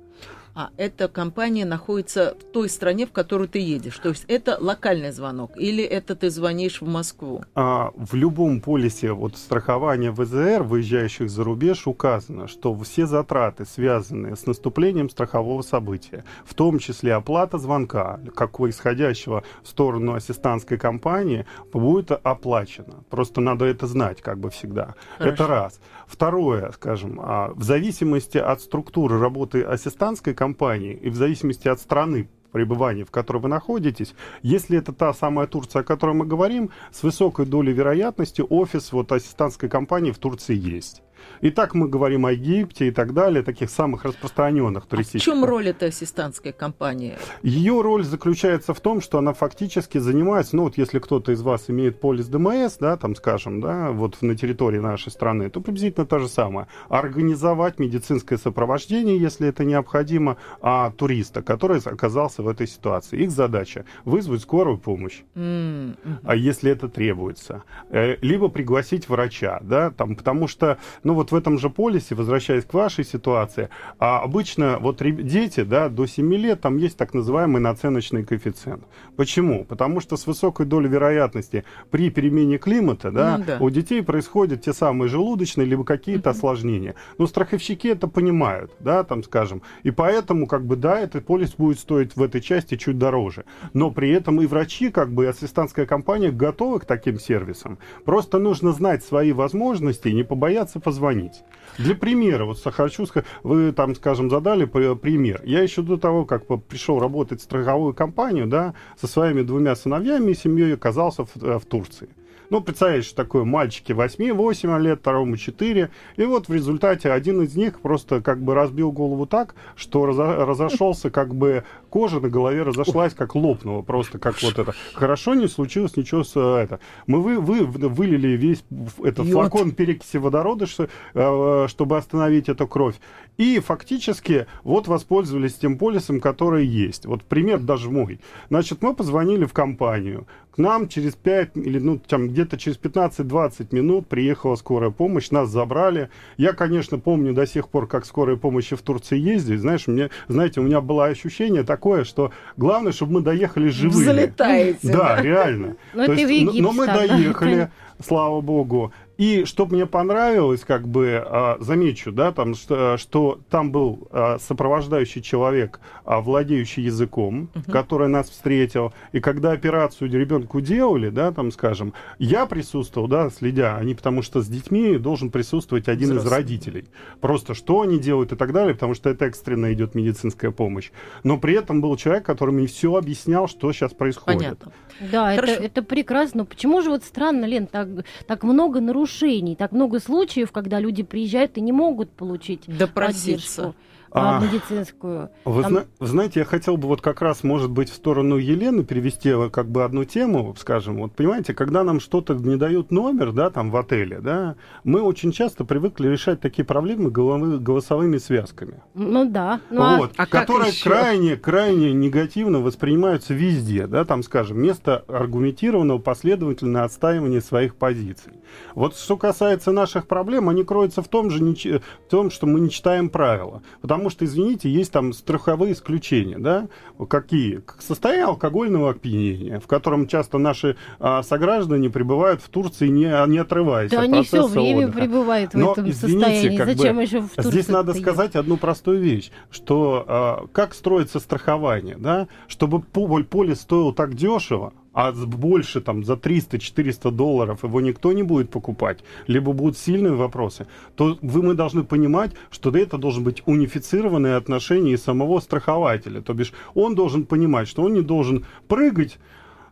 а 0.54 0.70
эта 0.76 1.08
компания 1.08 1.64
находится 1.64 2.36
в 2.40 2.52
той 2.52 2.68
стране, 2.68 3.06
в 3.06 3.12
которую 3.12 3.48
ты 3.48 3.58
едешь. 3.58 3.98
То 3.98 4.10
есть 4.10 4.24
это 4.28 4.56
локальный 4.60 5.12
звонок 5.12 5.52
или 5.56 5.82
это 5.84 6.14
ты 6.14 6.30
звонишь 6.30 6.80
в 6.80 6.86
Москву? 6.86 7.44
А, 7.54 7.90
в 7.96 8.14
любом 8.14 8.60
полисе 8.60 9.12
вот, 9.12 9.36
страхования 9.36 10.10
ВЗР, 10.12 10.62
выезжающих 10.62 11.28
за 11.28 11.44
рубеж, 11.44 11.86
указано, 11.86 12.48
что 12.48 12.76
все 12.80 13.06
затраты, 13.06 13.64
связанные 13.64 14.36
с 14.36 14.46
наступлением 14.46 15.10
страхового 15.10 15.62
события, 15.62 16.24
в 16.44 16.54
том 16.54 16.78
числе 16.78 17.14
оплата 17.14 17.58
звонка, 17.58 18.20
как 18.34 18.54
исходящего 18.60 19.42
в 19.62 19.68
сторону 19.68 20.14
ассистантской 20.14 20.78
компании, 20.78 21.44
будет 21.72 22.12
оплачена. 22.12 23.02
Просто 23.10 23.40
надо 23.40 23.64
это 23.64 23.86
знать, 23.86 24.22
как 24.22 24.38
бы 24.38 24.50
всегда. 24.50 24.94
Хорошо. 25.18 25.34
Это 25.34 25.46
раз. 25.46 25.80
Второе, 26.14 26.70
скажем, 26.70 27.18
а, 27.20 27.52
в 27.56 27.64
зависимости 27.64 28.38
от 28.38 28.60
структуры 28.60 29.18
работы 29.18 29.62
ассистантской 29.62 30.32
компании 30.32 30.92
и 30.92 31.10
в 31.10 31.16
зависимости 31.16 31.66
от 31.66 31.80
страны 31.80 32.28
пребывания, 32.52 33.04
в 33.04 33.10
которой 33.10 33.38
вы 33.38 33.48
находитесь, 33.48 34.14
если 34.40 34.78
это 34.78 34.92
та 34.92 35.12
самая 35.12 35.48
Турция, 35.48 35.80
о 35.80 35.84
которой 35.84 36.14
мы 36.14 36.24
говорим, 36.24 36.70
с 36.92 37.02
высокой 37.02 37.46
долей 37.46 37.72
вероятности 37.72 38.44
офис 38.48 38.92
вот 38.92 39.10
ассистантской 39.10 39.68
компании 39.68 40.12
в 40.12 40.18
Турции 40.18 40.54
есть. 40.54 41.02
И 41.40 41.50
так 41.50 41.74
мы 41.74 41.88
говорим 41.88 42.26
о 42.26 42.32
Египте 42.32 42.88
и 42.88 42.90
так 42.90 43.12
далее, 43.14 43.42
таких 43.42 43.70
самых 43.70 44.04
распространенных 44.04 44.86
туристических. 44.86 45.28
А 45.28 45.32
в 45.32 45.34
чем 45.36 45.44
роль 45.44 45.68
этой 45.68 45.88
ассистантской 45.88 46.52
компании? 46.52 47.16
Ее 47.42 47.80
роль 47.80 48.04
заключается 48.04 48.74
в 48.74 48.80
том, 48.80 49.00
что 49.00 49.18
она 49.18 49.32
фактически 49.34 49.98
занимается, 49.98 50.56
ну 50.56 50.64
вот 50.64 50.78
если 50.78 50.98
кто-то 50.98 51.32
из 51.32 51.42
вас 51.42 51.68
имеет 51.68 52.00
полис 52.00 52.26
ДМС, 52.28 52.76
да, 52.78 52.96
там 52.96 53.14
скажем, 53.14 53.60
да, 53.60 53.90
вот 53.90 54.22
на 54.22 54.36
территории 54.36 54.78
нашей 54.78 55.10
страны, 55.10 55.50
то 55.50 55.60
приблизительно 55.60 56.06
то 56.06 56.18
же 56.18 56.28
самое. 56.28 56.66
Организовать 56.88 57.78
медицинское 57.78 58.38
сопровождение, 58.38 59.18
если 59.18 59.48
это 59.48 59.64
необходимо, 59.64 60.36
а 60.60 60.90
туриста, 60.90 61.42
который 61.42 61.80
оказался 61.84 62.42
в 62.42 62.48
этой 62.48 62.66
ситуации. 62.66 63.22
Их 63.22 63.30
задача 63.30 63.84
вызвать 64.04 64.42
скорую 64.42 64.78
помощь, 64.78 65.22
mm-hmm. 65.34 66.18
а 66.24 66.36
если 66.36 66.70
это 66.70 66.88
требуется. 66.88 67.62
Э, 67.90 68.16
либо 68.20 68.48
пригласить 68.48 69.08
врача, 69.08 69.60
да, 69.62 69.90
там, 69.90 70.16
потому 70.16 70.48
что, 70.48 70.78
ну 71.02 71.13
вот 71.14 71.32
в 71.32 71.34
этом 71.34 71.58
же 71.58 71.70
полисе, 71.70 72.14
возвращаясь 72.14 72.64
к 72.64 72.74
вашей 72.74 73.04
ситуации, 73.04 73.68
а 73.98 74.20
обычно 74.20 74.78
вот 74.78 75.02
дети, 75.02 75.62
да, 75.62 75.88
до 75.88 76.06
7 76.06 76.34
лет, 76.34 76.60
там 76.60 76.76
есть 76.76 76.96
так 76.96 77.14
называемый 77.14 77.60
наценочный 77.60 78.24
коэффициент. 78.24 78.84
Почему? 79.16 79.64
Потому 79.64 80.00
что 80.00 80.16
с 80.16 80.26
высокой 80.26 80.66
долей 80.66 80.88
вероятности 80.88 81.64
при 81.90 82.10
перемене 82.10 82.58
климата, 82.58 83.10
да, 83.10 83.38
ну, 83.38 83.44
да. 83.44 83.58
у 83.60 83.70
детей 83.70 84.02
происходят 84.02 84.62
те 84.62 84.72
самые 84.72 85.08
желудочные 85.08 85.66
либо 85.66 85.84
какие-то 85.84 86.30
uh-huh. 86.30 86.32
осложнения. 86.32 86.94
Но 87.18 87.26
страховщики 87.26 87.88
это 87.88 88.08
понимают, 88.08 88.72
да, 88.80 89.04
там, 89.04 89.22
скажем, 89.22 89.62
и 89.82 89.90
поэтому, 89.90 90.46
как 90.46 90.66
бы, 90.66 90.76
да, 90.76 90.98
этот 90.98 91.24
полис 91.26 91.54
будет 91.54 91.78
стоить 91.78 92.16
в 92.16 92.22
этой 92.22 92.40
части 92.40 92.76
чуть 92.76 92.98
дороже. 92.98 93.44
Но 93.72 93.90
при 93.90 94.10
этом 94.10 94.40
и 94.40 94.46
врачи, 94.46 94.90
как 94.90 95.12
бы, 95.12 95.24
и 95.24 95.28
ассистентская 95.28 95.86
компания 95.86 96.30
готовы 96.30 96.80
к 96.80 96.84
таким 96.84 97.18
сервисам. 97.20 97.78
Просто 98.04 98.38
нужно 98.38 98.72
знать 98.72 99.04
свои 99.04 99.32
возможности 99.32 100.08
и 100.08 100.14
не 100.14 100.24
побояться 100.24 100.80
позвонить 100.80 100.93
звонить. 100.94 101.42
Для 101.78 101.94
примера, 101.94 102.44
вот 102.44 102.62
хочу 102.62 103.04
сказать, 103.06 103.26
вы 103.42 103.72
там, 103.72 103.94
скажем, 103.96 104.30
задали 104.30 104.64
пример. 104.64 105.42
Я 105.44 105.60
еще 105.62 105.82
до 105.82 105.96
того, 105.96 106.24
как 106.24 106.46
пришел 106.68 107.00
работать 107.00 107.40
в 107.40 107.44
страховую 107.44 107.94
компанию, 107.94 108.46
да, 108.46 108.74
со 109.00 109.06
своими 109.06 109.42
двумя 109.42 109.74
сыновьями 109.74 110.30
и 110.30 110.34
семьей 110.34 110.74
оказался 110.74 111.24
в, 111.24 111.36
э, 111.42 111.58
в 111.58 111.66
Турции. 111.66 112.08
Ну, 112.54 112.60
представляете, 112.60 113.08
что 113.08 113.16
такое 113.16 113.42
мальчики 113.42 113.90
8-8 113.90 114.78
лет, 114.78 115.00
второму 115.00 115.36
4. 115.36 115.90
И 116.14 116.24
вот 116.24 116.46
в 116.46 116.54
результате 116.54 117.10
один 117.10 117.42
из 117.42 117.56
них 117.56 117.80
просто 117.80 118.20
как 118.22 118.40
бы 118.40 118.54
разбил 118.54 118.92
голову 118.92 119.26
так, 119.26 119.56
что 119.74 120.06
разо 120.06 120.46
разошелся, 120.46 121.10
как 121.10 121.34
бы 121.34 121.64
кожа 121.90 122.20
на 122.20 122.28
голове 122.28 122.62
разошлась, 122.62 123.12
как 123.12 123.34
лопнула 123.34 123.82
просто, 123.82 124.20
как 124.20 124.40
вот 124.40 124.56
это. 124.56 124.72
Хорошо 124.94 125.34
не 125.34 125.48
случилось 125.48 125.96
ничего 125.96 126.22
с 126.22 126.36
э, 126.36 126.62
это. 126.62 126.78
Мы 127.08 127.20
вы, 127.20 127.40
вы 127.40 127.64
вылили 127.64 128.36
весь 128.36 128.64
этот 129.02 129.26
флакон 129.26 129.72
перекиси 129.72 130.18
водорода, 130.18 130.66
что, 130.66 130.88
э, 131.14 131.66
чтобы 131.68 131.96
остановить 131.96 132.48
эту 132.48 132.68
кровь. 132.68 132.94
И 133.36 133.58
фактически 133.58 134.46
вот 134.62 134.86
воспользовались 134.86 135.54
тем 135.54 135.76
полисом, 135.76 136.20
который 136.20 136.66
есть. 136.66 137.04
Вот 137.04 137.24
пример 137.24 137.58
даже 137.58 137.90
мой. 137.90 138.20
Значит, 138.48 138.80
мы 138.80 138.94
позвонили 138.94 139.44
в 139.44 139.52
компанию. 139.52 140.26
К 140.54 140.58
нам 140.58 140.88
через 140.88 141.14
5 141.14 141.56
или 141.56 141.80
ну 141.80 141.98
там 141.98 142.28
где-то 142.28 142.56
через 142.56 142.78
15-20 142.78 143.74
минут 143.74 144.06
приехала 144.06 144.54
скорая 144.54 144.90
помощь, 144.90 145.30
нас 145.30 145.48
забрали. 145.48 146.10
Я, 146.36 146.52
конечно, 146.52 147.00
помню 147.00 147.32
до 147.32 147.44
сих 147.44 147.68
пор, 147.68 147.88
как 147.88 148.06
скорая 148.06 148.36
помощь 148.36 148.70
в 148.70 148.80
Турции 148.80 149.18
ездит. 149.18 149.60
Знаешь, 149.60 149.88
мне, 149.88 150.10
знаете, 150.28 150.60
у 150.60 150.62
меня 150.62 150.80
было 150.80 151.06
ощущение 151.06 151.64
такое, 151.64 152.04
что 152.04 152.30
главное, 152.56 152.92
чтобы 152.92 153.14
мы 153.14 153.20
доехали 153.22 153.68
живыми. 153.68 154.04
Залетаете. 154.04 154.92
Да, 154.92 155.20
реально. 155.20 155.76
Но, 155.92 156.04
это 156.04 156.12
есть, 156.12 156.44
но, 156.46 156.52
но 156.52 156.72
мы 156.72 156.86
доехали, 156.86 157.70
слава 157.98 158.40
богу. 158.40 158.92
И 159.16 159.44
что 159.44 159.66
мне 159.66 159.86
понравилось, 159.86 160.64
как 160.64 160.88
бы, 160.88 161.22
а, 161.24 161.56
замечу, 161.60 162.10
да, 162.10 162.32
там, 162.32 162.54
что, 162.54 162.96
что 162.96 163.38
там 163.48 163.70
был 163.70 164.08
а, 164.10 164.38
сопровождающий 164.40 165.22
человек, 165.22 165.78
а, 166.04 166.20
владеющий 166.20 166.82
языком, 166.82 167.48
uh-huh. 167.54 167.70
который 167.70 168.08
нас 168.08 168.28
встретил. 168.28 168.92
И 169.12 169.20
когда 169.20 169.52
операцию 169.52 170.10
ребенку 170.10 170.60
делали, 170.60 171.10
да, 171.10 171.30
там, 171.30 171.52
скажем, 171.52 171.94
я 172.18 172.46
присутствовал, 172.46 173.06
да, 173.06 173.30
следя, 173.30 173.76
они, 173.76 173.94
потому 173.94 174.22
что 174.22 174.42
с 174.42 174.48
детьми 174.48 174.98
должен 174.98 175.30
присутствовать 175.30 175.88
один 175.88 176.10
Взрослый. 176.10 176.28
из 176.28 176.32
родителей. 176.32 176.84
Просто 177.20 177.54
что 177.54 177.82
они 177.82 177.98
делают 177.98 178.32
и 178.32 178.36
так 178.36 178.52
далее, 178.52 178.74
потому 178.74 178.94
что 178.94 179.10
это 179.10 179.26
экстренно 179.26 179.72
идет 179.72 179.94
медицинская 179.94 180.50
помощь. 180.50 180.90
Но 181.22 181.38
при 181.38 181.54
этом 181.54 181.80
был 181.80 181.96
человек, 181.96 182.26
который 182.26 182.50
мне 182.50 182.66
все 182.66 182.96
объяснял, 182.96 183.46
что 183.46 183.72
сейчас 183.72 183.92
происходит. 183.92 184.40
Понятно. 184.40 184.72
Да, 185.12 185.32
это, 185.32 185.46
это 185.46 185.82
прекрасно. 185.82 186.38
Но 186.38 186.44
почему 186.46 186.82
же 186.82 186.90
вот 186.90 187.04
странно, 187.04 187.44
Лен, 187.44 187.68
так, 187.68 187.88
так 188.26 188.42
много 188.42 188.80
нарушений 188.80 189.03
нарушений, 189.04 189.54
так 189.54 189.72
много 189.72 190.00
случаев, 190.00 190.50
когда 190.50 190.80
люди 190.80 191.02
приезжают 191.02 191.58
и 191.58 191.60
не 191.60 191.72
могут 191.72 192.10
получить 192.10 192.62
поддержку 192.94 193.74
а, 194.14 194.40
медицинскую. 194.40 195.30
Вы, 195.44 195.62
Там... 195.62 195.72
зна- 195.72 195.84
вы 195.98 196.06
знаете, 196.06 196.40
я 196.40 196.46
хотел 196.46 196.76
бы 196.76 196.86
вот 196.88 197.00
как 197.00 197.20
раз, 197.20 197.42
может 197.42 197.70
быть, 197.70 197.90
в 197.90 197.94
сторону 197.94 198.36
Елены 198.36 198.84
перевести 198.84 199.32
как 199.50 199.68
бы 199.68 199.84
одну 199.84 200.04
тему, 200.04 200.54
скажем, 200.58 200.98
вот 200.98 201.12
понимаете, 201.12 201.52
когда 201.52 201.82
нам 201.82 201.98
что-то 201.98 202.34
не 202.34 202.56
дают 202.56 202.90
номер, 202.90 203.32
да, 203.32 203.50
там 203.50 203.70
в 203.70 203.76
отеле, 203.76 204.20
да, 204.20 204.54
мы 204.84 205.02
очень 205.02 205.32
часто 205.32 205.64
привыкли 205.64 206.08
решать 206.08 206.40
такие 206.40 206.64
проблемы 206.64 207.10
головы, 207.10 207.58
голосовыми 207.58 208.18
связками. 208.18 208.82
Ну 208.94 209.28
да. 209.28 209.60
Ну, 209.70 209.82
а 209.82 209.96
вот, 209.98 210.12
а 210.16 210.26
которые 210.26 210.72
крайне, 210.82 211.36
крайне 211.36 211.92
негативно 211.92 212.60
воспринимаются 212.60 213.34
везде, 213.34 213.86
да, 213.86 214.04
там, 214.04 214.22
скажем, 214.22 214.60
место 214.60 215.04
аргументированного 215.08 215.98
последовательного 215.98 216.84
отстаивания 216.84 217.40
своих 217.40 217.74
позиций. 217.74 218.32
Вот 218.74 218.96
что 218.96 219.16
касается 219.16 219.72
наших 219.72 220.06
проблем, 220.06 220.48
они 220.48 220.64
кроются 220.64 221.02
в 221.02 221.08
том 221.08 221.30
же, 221.30 221.44
в 221.44 222.10
том, 222.10 222.30
что 222.30 222.46
мы 222.46 222.60
не 222.60 222.70
читаем 222.70 223.08
правила. 223.08 223.62
Потому 223.80 224.03
что, 224.10 224.24
извините, 224.24 224.70
есть 224.70 224.92
там 224.92 225.12
страховые 225.12 225.72
исключения, 225.72 226.38
да? 226.38 226.68
Какие? 227.08 227.62
Состояние 227.78 228.26
алкогольного 228.26 228.90
опьянения, 228.90 229.60
в 229.60 229.66
котором 229.66 230.06
часто 230.06 230.38
наши 230.38 230.76
а, 230.98 231.22
сограждане 231.22 231.90
пребывают 231.90 232.40
в 232.40 232.48
Турции, 232.48 232.88
не, 232.88 233.10
не 233.28 233.38
отрываясь 233.38 233.90
да 233.90 233.98
от 233.98 234.04
они 234.04 234.22
все 234.22 234.46
время 234.46 234.86
отдыха. 234.86 234.98
пребывают 234.98 235.54
в 235.54 235.58
Но, 235.58 235.72
этом 235.72 235.90
извините, 235.90 236.24
состоянии. 236.24 236.56
Как 236.56 236.66
Зачем 236.66 236.96
бы, 236.96 237.02
еще 237.02 237.20
в 237.20 237.28
Турции 237.30 237.50
Здесь 237.50 237.68
надо 237.68 237.94
сказать 237.94 238.36
одну 238.36 238.56
простую 238.56 239.00
вещь, 239.00 239.30
что 239.50 240.04
а, 240.06 240.46
как 240.52 240.74
строится 240.74 241.20
страхование, 241.20 241.96
да? 241.98 242.28
Чтобы 242.48 242.80
поле 242.80 243.54
стоило 243.54 243.94
так 243.94 244.14
дешево, 244.14 244.72
а 244.94 245.12
больше 245.12 245.80
там 245.80 246.04
за 246.04 246.14
300-400 246.14 247.10
долларов 247.10 247.64
его 247.64 247.80
никто 247.80 248.12
не 248.12 248.22
будет 248.22 248.50
покупать, 248.50 249.00
либо 249.26 249.52
будут 249.52 249.76
сильные 249.76 250.14
вопросы, 250.14 250.66
то 250.94 251.18
вы, 251.20 251.42
мы 251.42 251.54
должны 251.54 251.84
понимать, 251.84 252.30
что 252.50 252.70
это 252.70 252.96
должен 252.96 253.24
быть 253.24 253.42
унифицированное 253.44 254.36
отношение 254.36 254.96
самого 254.96 255.40
страхователя. 255.40 256.20
То 256.20 256.32
бишь 256.32 256.52
он 256.74 256.94
должен 256.94 257.26
понимать, 257.26 257.68
что 257.68 257.82
он 257.82 257.94
не 257.94 258.02
должен 258.02 258.46
прыгать 258.68 259.18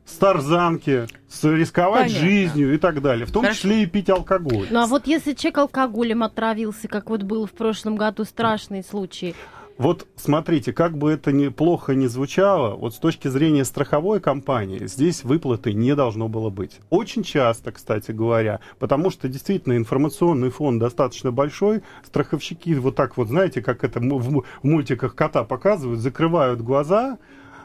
с 0.05 0.17
тарзанки, 0.17 1.07
с 1.29 1.45
рисковать 1.45 2.09
Понятно. 2.09 2.29
жизнью 2.29 2.75
и 2.75 2.79
так 2.79 3.01
далее, 3.01 3.25
в 3.25 3.31
том 3.31 3.43
Хорошо. 3.43 3.61
числе 3.61 3.83
и 3.85 3.87
пить 3.87 4.11
алкоголь. 4.11 4.67
Ну 4.69 4.81
а 4.81 4.87
вот 4.87 5.07
если 5.07 5.33
человек 5.33 5.59
алкоголем 5.59 6.25
отравился, 6.25 6.89
как 6.89 7.09
вот 7.09 7.23
был 7.23 7.47
в 7.47 7.53
прошлом 7.53 7.97
году 7.97 8.25
страшный 8.25 8.83
случай, 8.83 9.37
Вот 9.79 10.07
смотрите, 10.17 10.73
как 10.73 10.97
бы 10.97 11.11
это 11.11 11.33
ни, 11.33 11.49
плохо 11.49 11.95
не 11.95 12.07
звучало, 12.07 12.77
вот 12.77 12.95
с 12.95 12.99
точки 12.99 13.29
зрения 13.29 13.65
страховой 13.65 14.21
компании, 14.21 14.87
здесь 14.87 15.25
выплаты 15.25 15.73
не 15.73 15.95
должно 15.95 16.29
было 16.29 16.51
быть. 16.51 16.81
Очень 16.91 17.23
часто, 17.23 17.73
кстати 17.73 18.11
говоря, 18.13 18.61
потому 18.79 19.11
что 19.11 19.29
действительно 19.29 19.77
информационный 19.77 20.51
фон 20.51 20.79
достаточно 20.79 21.33
большой, 21.33 21.83
страховщики 22.05 22.75
вот 22.75 22.97
так 22.97 23.17
вот, 23.17 23.29
знаете, 23.29 23.63
как 23.63 23.85
это 23.85 24.01
в 24.01 24.45
мультиках 24.63 25.15
кота 25.15 25.45
показывают, 25.45 26.01
закрывают 26.01 26.61
глаза, 26.61 27.19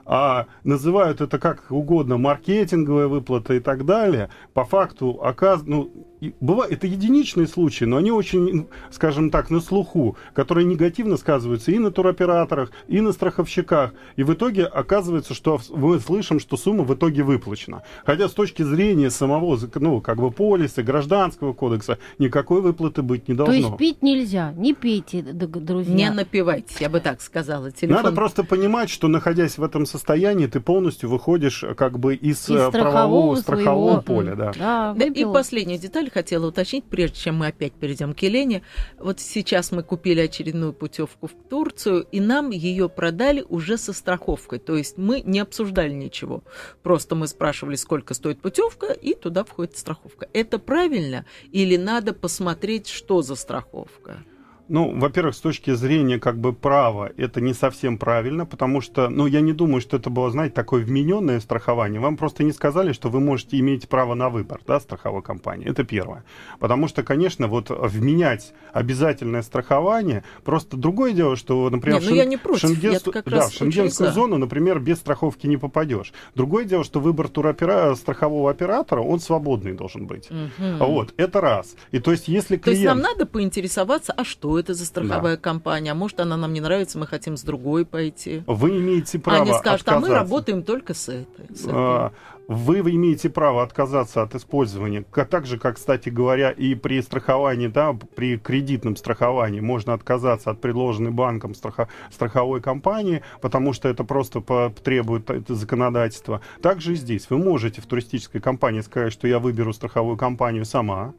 а 0.06 0.46
называют 0.64 1.20
это 1.20 1.38
как 1.38 1.66
угодно, 1.70 2.18
маркетинговая 2.18 3.08
выплата 3.08 3.54
и 3.56 3.60
так 3.60 3.86
далее, 3.86 4.30
по 4.54 4.64
факту 4.64 5.20
оказ... 5.22 5.64
ну, 5.66 5.92
бывает, 6.40 6.72
это 6.72 6.88
единичные 6.88 7.48
случаи, 7.48 7.86
но 7.86 7.98
они 7.98 8.12
очень, 8.12 8.68
скажем 8.92 9.30
так, 9.30 9.50
на 9.50 9.60
слуху, 9.60 10.18
которые 10.34 10.66
негативно 10.66 11.18
сказываются 11.18 11.72
и 11.72 11.80
на 11.80 11.92
туроператорах, 11.92 12.72
и 12.88 13.02
на 13.02 13.12
страховщиках. 13.12 13.94
И 14.16 14.24
в 14.24 14.34
итоге 14.34 14.66
оказывается, 14.66 15.34
что 15.34 15.60
мы 15.70 16.00
слышим, 16.00 16.40
что 16.40 16.58
сумма 16.58 16.84
в 16.84 16.94
итоге 16.94 17.24
выплачена. 17.24 17.84
Хотя 18.06 18.28
с 18.28 18.34
точки 18.34 18.64
зрения 18.64 19.10
самого, 19.10 19.58
ну, 19.76 20.02
как 20.02 20.18
бы 20.18 20.32
полиса, 20.32 20.84
гражданского 20.84 21.54
кодекса, 21.54 21.98
никакой 22.18 22.62
выплаты 22.62 23.02
быть 23.02 23.28
не 23.28 23.34
должно. 23.34 23.54
То 23.54 23.60
есть 23.60 23.78
пить 23.78 24.02
нельзя, 24.02 24.54
не 24.58 24.74
пейте, 24.74 25.22
друзья. 25.22 25.94
Не 25.94 26.12
напивайте, 26.12 26.76
я 26.80 26.90
бы 26.90 27.00
так 27.00 27.22
сказала. 27.22 27.72
Телефон... 27.72 28.04
Надо 28.04 28.16
просто 28.16 28.44
понимать, 28.44 28.90
что 28.90 29.08
находясь 29.08 29.58
в 29.58 29.64
этом 29.64 29.86
состоянии, 29.86 30.48
ты 30.48 30.60
полностью 30.60 31.10
выходишь 31.10 31.64
как 31.76 32.00
бы 32.00 32.16
из, 32.16 32.50
из 32.50 32.56
э, 32.56 32.72
правового 32.72 33.36
страхового 33.36 34.02
поля. 34.02 34.36
Да. 34.36 34.52
Да, 34.58 34.94
да, 34.94 35.06
и 35.06 35.26
последняя 35.26 35.78
деталь 35.78 36.07
деталь 36.08 36.12
хотела 36.12 36.48
уточнить, 36.48 36.86
прежде 36.86 37.18
чем 37.18 37.38
мы 37.38 37.48
опять 37.48 37.74
перейдем 37.74 38.14
к 38.14 38.20
Елене. 38.20 38.64
Вот 39.00 39.20
сейчас 39.20 39.72
мы 39.72 39.84
купили 39.84 40.22
очередную 40.22 40.74
путевку 40.74 41.28
в 41.28 41.50
Турцию, 41.50 42.08
и 42.12 42.20
нам 42.20 42.52
ее 42.52 42.90
продали 42.90 43.46
уже 43.50 43.78
со 43.78 43.94
страховкой. 43.94 44.60
То 44.60 44.76
есть 44.76 44.98
мы 44.98 45.22
не 45.22 45.40
обсуждали 45.40 45.94
ничего. 45.94 46.44
Просто 46.84 47.16
мы 47.16 47.28
спрашивали, 47.28 47.76
сколько 47.76 48.14
стоит 48.14 48.42
путевка, 48.42 48.88
и 48.88 49.14
туда 49.14 49.44
входит 49.44 49.78
страховка. 49.78 50.28
Это 50.34 50.60
правильно? 50.60 51.26
Или 51.52 51.78
надо 51.78 52.14
посмотреть, 52.14 52.88
что 52.88 53.22
за 53.22 53.36
страховка? 53.36 54.24
Ну, 54.70 54.98
во-первых, 55.00 55.36
с 55.36 55.40
точки 55.40 55.74
зрения 55.74 56.20
как 56.20 56.38
бы 56.40 56.54
права, 56.54 57.12
это 57.18 57.42
не 57.42 57.54
совсем 57.54 57.98
правильно, 57.98 58.46
потому 58.46 58.82
что, 58.82 59.10
ну, 59.10 59.28
я 59.28 59.42
не 59.42 59.54
думаю, 59.54 59.82
что 59.82 59.98
это 59.98 60.10
было, 60.10 60.30
знаете, 60.32 60.56
такое 60.56 60.84
вмененное 60.84 61.40
страхование. 61.40 62.00
Вам 62.00 62.18
просто 62.18 62.44
не 62.44 62.52
сказали, 62.52 62.94
что 62.94 63.10
вы 63.10 63.20
можете 63.20 63.60
иметь 63.60 63.88
право 63.88 64.14
на 64.14 64.30
выбор, 64.30 64.60
да, 64.68 64.80
страховой 64.80 65.22
компании. 65.22 65.70
Это 65.70 65.84
первое. 65.84 66.24
Потому 66.60 66.88
что, 66.88 67.04
конечно, 67.04 67.48
вот 67.48 67.70
вменять 67.70 68.54
обязательное 68.74 69.42
страхование, 69.42 70.24
просто 70.44 70.78
другое 70.78 71.14
дело, 71.14 71.36
что, 71.36 71.70
например, 71.70 72.02
Нет, 72.02 72.10
ну, 72.10 72.16
я 72.16 72.26
не 72.26 72.38
против. 72.38 72.70
Шенген... 72.70 72.94
Я 72.94 73.22
да, 73.26 73.48
в 73.48 73.54
шенгенскую 73.54 74.12
зону, 74.12 74.38
например, 74.38 74.80
без 74.80 74.98
страховки 74.98 75.48
не 75.48 75.58
попадешь. 75.58 76.14
Другое 76.36 76.66
дело, 76.66 76.84
что 76.84 77.00
выбор 77.00 77.28
туропера... 77.28 77.96
страхового 77.96 78.50
оператора, 78.50 79.02
он 79.02 79.20
свободный 79.20 79.74
должен 79.74 80.08
быть. 80.08 80.30
Угу. 80.30 80.86
Вот, 80.86 81.14
это 81.18 81.42
раз. 81.42 81.76
И 81.92 82.00
то 82.00 82.12
есть, 82.12 82.28
если 82.28 82.58
клиент... 82.58 82.64
То 82.64 82.72
есть 82.72 82.86
нам 82.86 83.00
надо 83.00 83.26
поинтересоваться, 83.26 84.14
а 84.14 84.24
что 84.24 84.57
это 84.58 84.74
за 84.74 84.86
страховая 84.86 85.36
да. 85.36 85.42
компания, 85.42 85.92
а 85.92 85.96
может 85.96 86.20
она 86.20 86.38
нам 86.38 86.54
не 86.54 86.62
нравится, 86.62 86.98
мы 86.98 87.08
хотим 87.08 87.38
с 87.38 87.44
другой 87.44 87.86
пойти. 87.86 88.44
Вы 88.48 88.80
имеете 88.80 89.20
право 89.20 89.42
Они 89.42 89.54
скажут, 89.54 89.82
отказаться. 89.82 89.96
а 89.96 90.00
мы 90.10 90.14
работаем 90.14 90.64
только 90.64 90.94
с 90.94 91.10
этой. 91.10 91.56
С 91.56 91.62
этой. 91.62 91.74
А, 91.74 92.12
вы 92.48 92.80
имеете 92.80 93.30
право 93.30 93.62
отказаться 93.62 94.22
от 94.22 94.34
использования, 94.34 95.04
так 95.04 95.46
же, 95.46 95.60
как, 95.60 95.76
кстати 95.76 96.08
говоря, 96.08 96.52
и 96.52 96.76
при 96.76 97.02
страховании, 97.02 97.68
да, 97.68 97.94
при 97.94 98.38
кредитном 98.38 98.96
страховании 98.96 99.60
можно 99.60 99.94
отказаться 99.94 100.52
от 100.52 100.62
предложенной 100.62 101.12
банком 101.12 101.54
страхо 101.54 101.90
страховой 102.10 102.62
компании, 102.62 103.22
потому 103.42 103.74
что 103.74 103.90
это 103.90 104.06
просто 104.06 104.42
требует 104.84 105.30
это 105.30 105.56
законодательство. 105.56 106.42
Также 106.62 106.94
и 106.94 106.96
здесь. 106.96 107.30
Вы 107.30 107.38
можете 107.38 107.82
в 107.82 107.86
туристической 107.86 108.40
компании 108.40 108.82
сказать, 108.82 109.12
что 109.12 109.28
я 109.28 109.40
выберу 109.40 109.74
страховую 109.74 110.16
компанию 110.16 110.64
сама, 110.64 111.14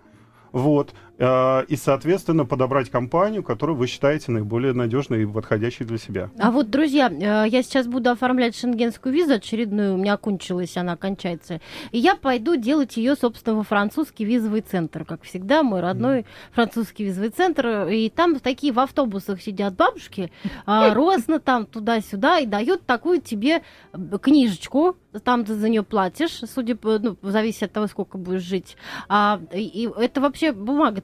вот. 0.53 0.95
Э, 1.19 1.65
и, 1.67 1.77
соответственно, 1.77 2.45
подобрать 2.45 2.91
компанию, 2.91 3.43
которую 3.43 3.77
вы 3.77 3.89
считаете 3.89 4.31
наиболее 4.31 4.73
надежной 4.73 5.25
и 5.25 5.27
подходящей 5.27 5.85
для 5.85 5.99
себя. 5.99 6.31
А 6.39 6.51
вот, 6.53 6.71
друзья, 6.71 7.11
э, 7.11 7.49
я 7.49 7.63
сейчас 7.63 7.89
буду 7.89 8.11
оформлять 8.11 8.57
шенгенскую 8.57 9.13
визу 9.13 9.35
очередную, 9.35 9.95
у 9.95 9.97
меня 9.97 10.17
кончилась, 10.17 10.77
она 10.77 10.97
кончается. 10.97 11.61
И 11.91 11.99
я 11.99 12.15
пойду 12.15 12.55
делать 12.55 12.97
ее, 12.97 13.17
собственно, 13.17 13.57
во 13.57 13.65
французский 13.65 14.25
визовый 14.25 14.61
центр. 14.61 15.05
Как 15.05 15.23
всегда, 15.23 15.63
мой 15.63 15.81
родной 15.81 16.25
французский 16.53 17.05
визовый 17.05 17.31
центр. 17.31 17.89
И 17.89 18.09
там 18.11 18.39
такие 18.39 18.73
в 18.73 18.79
автобусах 18.79 19.43
сидят 19.43 19.75
бабушки, 19.75 20.31
а, 20.67 20.95
росно 20.95 21.41
там 21.41 21.67
туда-сюда, 21.67 22.39
и 22.39 22.47
дают 22.47 22.87
такую 22.87 23.21
тебе 23.21 23.63
книжечку, 24.23 24.97
там 25.25 25.45
ты 25.45 25.55
за 25.55 25.69
нее 25.69 25.83
платишь, 25.83 26.43
судя 26.53 26.77
по, 26.77 26.99
ну, 26.99 27.17
зависит 27.23 27.65
от 27.65 27.73
того, 27.73 27.87
сколько 27.87 28.19
будешь 28.19 28.43
жить. 28.43 28.77
А, 29.09 29.41
и 29.53 29.89
это 29.97 30.21
вообще 30.21 30.53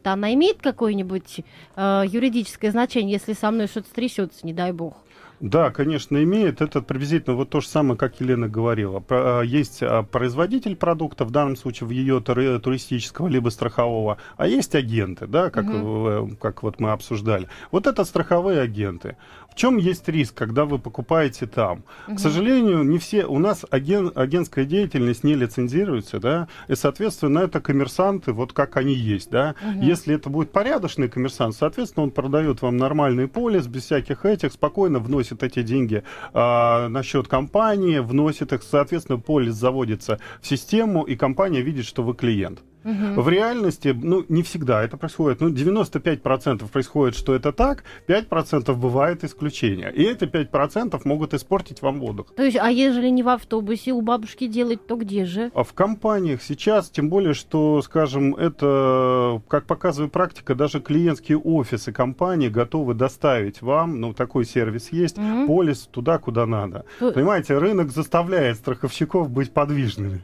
бумага-то, 0.05 0.13
она 0.13 0.35
имеет 0.35 0.61
какое-нибудь 0.63 1.41
э, 1.77 2.03
юридическое 2.07 2.71
значение, 2.71 3.13
если 3.13 3.33
со 3.33 3.51
мной 3.51 3.67
что-то 3.67 3.89
стрясется, 3.89 4.47
не 4.47 4.53
дай 4.53 4.73
бог? 4.73 4.95
Да, 5.41 5.71
конечно, 5.71 6.23
имеет. 6.23 6.63
Это 6.63 6.81
приблизительно 6.81 7.37
вот 7.37 7.51
то 7.51 7.61
же 7.61 7.69
самое, 7.69 7.99
как 7.99 8.21
Елена 8.21 8.49
говорила. 8.49 9.03
А, 9.11 9.43
есть 9.43 9.83
а, 9.83 10.03
производитель 10.03 10.77
продукта, 10.77 11.25
в 11.25 11.31
данном 11.31 11.57
случае 11.57 11.89
в 11.89 11.91
ее 11.91 12.21
туристического 12.21 13.27
либо 13.27 13.49
страхового, 13.51 14.19
а 14.37 14.47
есть 14.47 14.75
агенты, 14.75 15.27
да, 15.27 15.51
как, 15.51 15.67
угу. 15.67 16.37
как 16.41 16.63
вот 16.63 16.81
мы 16.81 16.93
обсуждали. 16.93 17.49
Вот 17.73 17.87
это 17.87 18.05
страховые 18.05 18.61
агенты. 18.61 19.17
В 19.55 19.57
чем 19.57 19.77
есть 19.77 20.09
риск, 20.09 20.35
когда 20.35 20.65
вы 20.65 20.81
покупаете 20.81 21.47
там? 21.47 21.85
Угу. 22.09 22.17
К 22.17 22.19
сожалению, 22.19 22.83
не 22.83 22.99
все, 22.99 23.25
у 23.25 23.39
нас 23.39 23.65
аген, 23.71 24.11
агентская 24.13 24.65
деятельность 24.65 25.23
не 25.23 25.35
лицензируется, 25.35 26.19
да, 26.19 26.49
и, 26.67 26.75
соответственно, 26.75 27.41
это 27.41 27.61
коммерсанты, 27.61 28.33
вот 28.33 28.53
как 28.53 28.77
они 28.77 28.95
есть, 28.95 29.31
да. 29.31 29.55
Угу. 29.63 29.85
Если 29.85 30.17
это 30.17 30.29
будет 30.29 30.51
порядочный 30.51 31.09
коммерсант, 31.09 31.55
соответственно, 31.55 32.05
он 32.05 32.11
продает 32.11 32.63
вам 32.63 32.77
нормальный 32.77 33.29
полис, 33.29 33.69
без 33.69 33.85
всяких 33.85 34.25
этих, 34.25 34.53
спокойно 34.53 34.99
вносит 34.99 35.45
эти 35.45 35.63
деньги 35.63 36.03
а, 36.33 36.89
на 36.89 37.05
счет 37.05 37.29
компании, 37.29 38.01
вносит 38.01 38.53
их, 38.53 38.65
соответственно, 38.65 39.21
полис 39.21 39.55
заводится 39.55 40.19
в 40.43 40.49
систему, 40.49 41.05
и 41.05 41.15
компания 41.15 41.61
видит, 41.61 41.87
что 41.87 42.03
вы 42.03 42.15
клиент. 42.15 42.61
Угу. 42.85 43.23
В 43.23 43.29
реальности, 43.29 43.97
ну, 44.01 44.25
не 44.29 44.43
всегда 44.43 44.83
это 44.83 44.97
происходит. 44.97 45.41
Ну, 45.41 45.49
95% 45.49 46.69
происходит, 46.69 47.17
что 47.17 47.35
это 47.35 47.53
так, 47.53 47.85
5% 48.09 48.75
бывает 48.75 49.25
исключения. 49.25 49.91
И 49.91 50.03
эти 50.03 50.25
5% 50.25 51.01
могут 51.05 51.35
испортить 51.35 51.83
вам 51.83 52.01
воду. 52.01 52.27
То 52.37 52.43
есть, 52.43 52.59
а 52.61 52.71
ежели 52.71 53.09
не 53.09 53.23
в 53.23 53.29
автобусе 53.29 53.93
у 53.93 54.03
бабушки 54.03 54.47
делать, 54.47 54.87
то 54.87 54.97
где 54.97 55.25
же? 55.25 55.51
А 55.55 55.65
в 55.65 55.73
компаниях 55.73 56.43
сейчас, 56.43 56.91
тем 56.91 57.09
более, 57.09 57.35
что, 57.35 57.81
скажем, 57.83 58.35
это, 58.35 59.43
как 59.49 59.67
показывает 59.67 60.13
практика, 60.13 60.55
даже 60.55 60.81
клиентские 60.81 61.39
офисы 61.39 61.93
компании 61.93 62.49
готовы 62.49 62.95
доставить 62.95 63.63
вам, 63.63 64.01
ну, 64.01 64.13
такой 64.13 64.45
сервис 64.45 64.93
есть, 64.93 65.19
угу. 65.19 65.47
полис 65.47 65.89
туда, 65.91 66.19
куда 66.19 66.47
надо. 66.47 66.85
То... 66.99 67.13
Понимаете, 67.13 67.59
рынок 67.59 67.91
заставляет 67.91 68.57
страховщиков 68.57 69.31
быть 69.31 69.53
подвижными. 69.53 70.21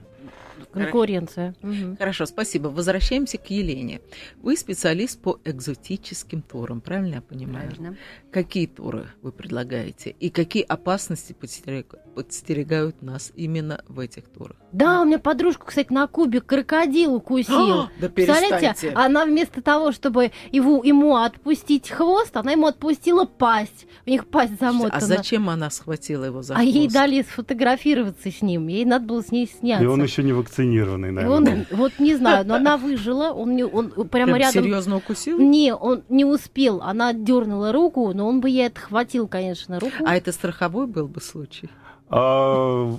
Конкуренция. 0.72 1.54
Хорошо, 1.98 2.26
спасибо. 2.26 2.68
Возвращаемся 2.68 3.38
к 3.38 3.50
Елене. 3.50 4.00
Вы 4.42 4.56
специалист 4.56 5.20
по 5.20 5.38
экзотическим 5.44 6.42
турам, 6.42 6.80
правильно 6.80 7.16
я 7.16 7.20
понимаю? 7.20 7.70
Правильно. 7.70 7.96
Какие 8.30 8.66
туры 8.66 9.08
вы 9.22 9.32
предлагаете 9.32 10.10
и 10.10 10.30
какие 10.30 10.62
опасности 10.62 11.32
подстерегают 11.32 13.02
нас 13.02 13.32
именно 13.34 13.82
в 13.88 13.98
этих 13.98 14.24
турах? 14.28 14.56
Да, 14.72 15.02
у 15.02 15.04
меня 15.04 15.18
подружку, 15.18 15.66
кстати, 15.66 15.92
на 15.92 16.06
Кубе 16.06 16.40
крокодил 16.40 17.14
укусил. 17.14 17.88
да 18.00 18.08
Представляете, 18.08 18.92
она 18.94 19.26
вместо 19.26 19.62
того, 19.62 19.92
чтобы 19.92 20.30
его, 20.52 20.82
ему 20.84 21.16
отпустить 21.16 21.88
хвост, 21.90 22.36
она 22.36 22.52
ему 22.52 22.66
отпустила 22.66 23.24
пасть. 23.24 23.86
У 24.06 24.10
них 24.10 24.28
пасть 24.28 24.58
замотана. 24.60 24.94
А 24.94 25.00
зачем 25.00 25.50
она 25.50 25.70
схватила 25.70 26.24
его 26.24 26.42
за 26.42 26.54
а 26.54 26.58
хвост? 26.58 26.74
А 26.74 26.78
ей 26.78 26.88
дали 26.88 27.22
сфотографироваться 27.22 28.30
с 28.30 28.42
ним. 28.42 28.68
Ей 28.68 28.84
надо 28.84 29.06
было 29.06 29.22
с 29.22 29.32
ней 29.32 29.48
сняться. 29.48 29.84
И 29.84 29.86
он 29.86 30.02
еще 30.02 30.22
не 30.22 30.32
вакцинированный, 30.60 31.10
наверное. 31.10 31.66
Он, 31.70 31.78
вот 31.78 31.98
не 31.98 32.14
знаю, 32.14 32.46
но 32.46 32.54
она 32.54 32.76
выжила. 32.76 33.32
Он, 33.32 33.54
не, 33.54 33.64
он 33.64 33.90
прямо 33.90 34.34
Прям 34.34 34.36
рядом... 34.36 34.64
серьезно 34.64 34.96
укусил? 34.96 35.38
Не, 35.38 35.74
он 35.74 36.02
не 36.08 36.24
успел. 36.24 36.80
Она 36.82 37.12
дернула 37.12 37.72
руку, 37.72 38.12
но 38.14 38.28
он 38.28 38.40
бы 38.40 38.50
ей 38.50 38.66
отхватил, 38.66 39.28
конечно, 39.28 39.80
руку. 39.80 40.04
А 40.04 40.16
это 40.16 40.32
страховой 40.32 40.86
был 40.86 41.08
бы 41.08 41.20
случай? 41.20 41.68
А, 42.12 42.96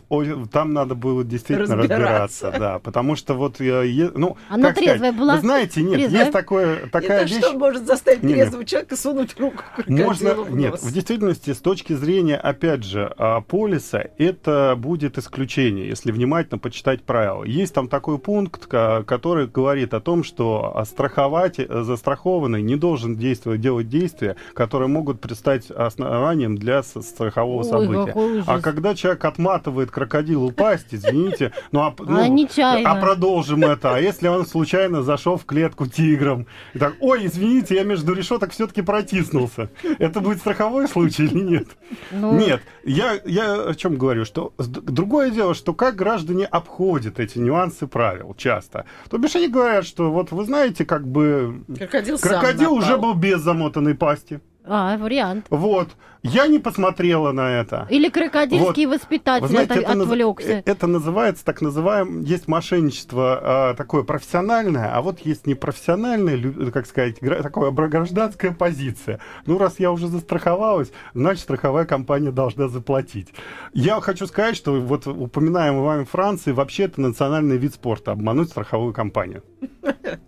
там 0.51 0.73
надо 0.73 0.95
было 0.95 1.25
действительно 1.25 1.75
разбираться, 1.75 2.47
разбираться 2.47 2.51
да, 2.57 2.79
потому 2.79 3.17
что 3.17 3.33
вот 3.33 3.59
я, 3.59 4.09
ну, 4.15 4.37
Она 4.47 4.69
как 4.69 4.77
трезвая 4.77 5.11
была. 5.11 5.35
Вы 5.35 5.41
знаете, 5.41 5.81
нет, 5.81 5.95
трезвая? 5.95 6.19
есть 6.21 6.31
такое, 6.31 6.87
такая 6.87 7.23
Это 7.23 7.33
вещь. 7.33 7.43
что 7.43 7.57
может 7.57 7.85
заставить 7.85 8.23
нет, 8.23 8.37
трезвого 8.37 8.63
человека 8.63 8.95
сунуть 8.95 9.37
руку 9.37 9.63
Можно, 9.87 10.35
в 10.35 10.55
нет, 10.55 10.81
в 10.81 10.93
действительности, 10.93 11.51
с 11.53 11.57
точки 11.57 11.91
зрения, 11.91 12.37
опять 12.37 12.85
же, 12.85 13.13
а, 13.17 13.41
полиса, 13.41 14.05
это 14.17 14.75
будет 14.77 15.17
исключение, 15.17 15.89
если 15.89 16.13
внимательно 16.13 16.57
почитать 16.57 17.03
правила. 17.03 17.43
Есть 17.43 17.73
там 17.73 17.89
такой 17.89 18.17
пункт, 18.17 18.65
который 18.67 19.47
говорит 19.47 19.93
о 19.93 19.99
том, 19.99 20.23
что 20.23 20.81
страховать, 20.89 21.59
э, 21.59 21.81
застрахованный 21.83 22.61
не 22.61 22.77
должен 22.77 23.17
действовать, 23.17 23.59
делать 23.59 23.89
действия, 23.89 24.37
которые 24.53 24.87
могут 24.87 25.19
предстать 25.19 25.69
основанием 25.69 26.57
для 26.57 26.81
страхового 26.81 27.63
Ой, 27.63 27.69
события. 27.69 28.43
А 28.47 28.61
когда 28.61 28.95
человек 29.01 29.25
отматывает 29.25 29.91
крокодилу 29.91 30.51
пасть, 30.51 30.87
извините, 30.91 31.51
ну 31.71 31.81
а, 31.81 31.95
ну, 31.97 32.47
а, 32.59 32.81
а 32.85 32.95
продолжим 33.01 33.63
это. 33.63 33.95
А 33.95 33.99
если 33.99 34.27
он 34.27 34.45
случайно 34.45 35.01
зашел 35.01 35.37
в 35.37 35.45
клетку 35.45 35.87
тигром, 35.87 36.45
и 36.73 36.79
так, 36.79 36.95
ой, 36.99 37.25
извините, 37.25 37.75
я 37.75 37.83
между 37.83 38.13
решеток 38.13 38.51
все-таки 38.51 38.81
протиснулся. 38.81 39.69
Это 39.99 40.21
будет 40.21 40.39
страховой 40.39 40.87
случай 40.87 41.25
или 41.25 41.39
нет? 41.39 41.67
Ну... 42.11 42.37
Нет, 42.37 42.61
я, 42.83 43.19
я 43.25 43.69
о 43.69 43.73
чем 43.73 43.97
говорю, 43.97 44.25
что 44.25 44.53
другое 44.57 45.31
дело, 45.31 45.53
что 45.53 45.73
как 45.73 45.95
граждане 45.95 46.45
обходят 46.45 47.19
эти 47.19 47.39
нюансы 47.39 47.87
правил 47.87 48.35
часто. 48.37 48.85
То 49.09 49.17
бишь 49.17 49.35
они 49.35 49.47
говорят, 49.47 49.85
что 49.85 50.11
вот 50.11 50.31
вы 50.31 50.45
знаете, 50.45 50.85
как 50.85 51.07
бы 51.07 51.63
крокодил, 51.67 52.19
крокодил 52.19 52.73
уже 52.73 52.97
был 52.97 53.13
без 53.13 53.41
замотанной 53.41 53.95
пасти. 53.95 54.39
А, 54.63 54.97
вариант. 54.97 55.47
Вот. 55.49 55.89
Я 56.23 56.47
не 56.47 56.59
посмотрела 56.59 57.31
на 57.31 57.59
это. 57.59 57.87
Или 57.89 58.09
крокодильский 58.09 58.85
вот. 58.85 58.99
воспитатель 58.99 59.47
знаете, 59.47 59.79
это 59.79 59.91
отвлекся. 59.91 60.55
Наз... 60.55 60.63
Это 60.65 60.87
называется 60.87 61.43
так 61.43 61.61
называемое, 61.61 62.23
есть 62.23 62.47
мошенничество 62.47 63.39
а, 63.41 63.73
такое 63.73 64.03
профессиональное, 64.03 64.93
а 64.93 65.01
вот 65.01 65.19
есть 65.21 65.47
непрофессиональное, 65.47 66.71
как 66.71 66.85
сказать, 66.85 67.19
такое 67.19 67.71
гражданская 67.71 68.51
позиция. 68.51 69.19
Ну, 69.47 69.57
раз 69.57 69.79
я 69.79 69.91
уже 69.91 70.07
застраховалась, 70.07 70.91
значит, 71.15 71.41
страховая 71.41 71.85
компания 71.85 72.31
должна 72.31 72.67
заплатить. 72.67 73.29
Я 73.73 73.99
хочу 73.99 74.27
сказать, 74.27 74.55
что 74.55 74.73
вот 74.79 75.07
упоминаемый 75.07 75.81
вами 75.81 76.03
Франции, 76.03 76.51
вообще 76.51 76.83
это 76.83 77.01
национальный 77.01 77.57
вид 77.57 77.73
спорта, 77.73 78.11
обмануть 78.11 78.49
страховую 78.49 78.93
компанию. 78.93 79.43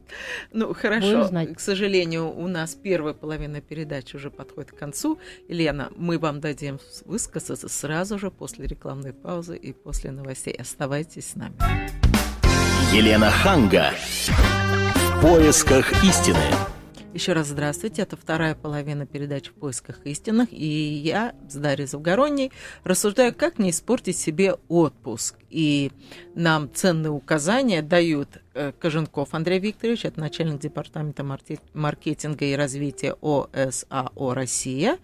Ну, 0.52 0.74
хорошо. 0.74 1.30
К 1.56 1.60
сожалению, 1.60 2.30
у 2.30 2.48
нас 2.48 2.76
первая 2.76 3.14
половина 3.14 3.62
передачи 3.62 4.16
уже 4.16 4.30
подходит 4.30 4.72
к 4.72 4.78
концу. 4.78 5.20
Елена, 5.48 5.83
мы 5.96 6.20
вам 6.20 6.40
дадим 6.40 6.80
высказаться 7.06 7.70
сразу 7.70 8.20
же 8.20 8.32
после 8.32 8.68
рекламной 8.68 9.14
паузы 9.14 9.58
и 9.58 9.74
после 9.74 10.12
новостей. 10.12 10.54
Оставайтесь 10.54 11.32
с 11.32 11.36
нами. 11.36 11.56
Елена 12.94 13.32
Ханга. 13.32 13.92
В 14.28 15.22
поисках 15.22 16.04
истины. 16.04 16.40
Еще 17.14 17.34
раз 17.34 17.48
здравствуйте. 17.48 18.02
Это 18.02 18.18
вторая 18.18 18.56
половина 18.56 19.06
передачи 19.06 19.52
«В 19.52 19.54
поисках 19.54 20.00
истинных». 20.04 20.52
И 20.52 20.66
я 20.66 21.36
с 21.48 21.54
Дарьей 21.54 21.86
Завгоронней 21.86 22.52
рассуждаю, 22.84 23.36
как 23.36 23.60
не 23.60 23.70
испортить 23.70 24.18
себе 24.18 24.56
отпуск. 24.68 25.36
И 25.52 25.92
нам 26.34 26.74
ценные 26.74 27.12
указания 27.12 27.84
дают 27.84 28.30
э, 28.56 28.72
Коженков 28.80 29.36
Андрей 29.36 29.60
Викторович, 29.60 30.06
это 30.06 30.20
начальник 30.20 30.60
департамента 30.60 31.24
маркетинга 31.24 32.46
и 32.46 32.56
развития 32.56 33.16
ОСАО 33.22 34.34
«Россия», 34.34 34.98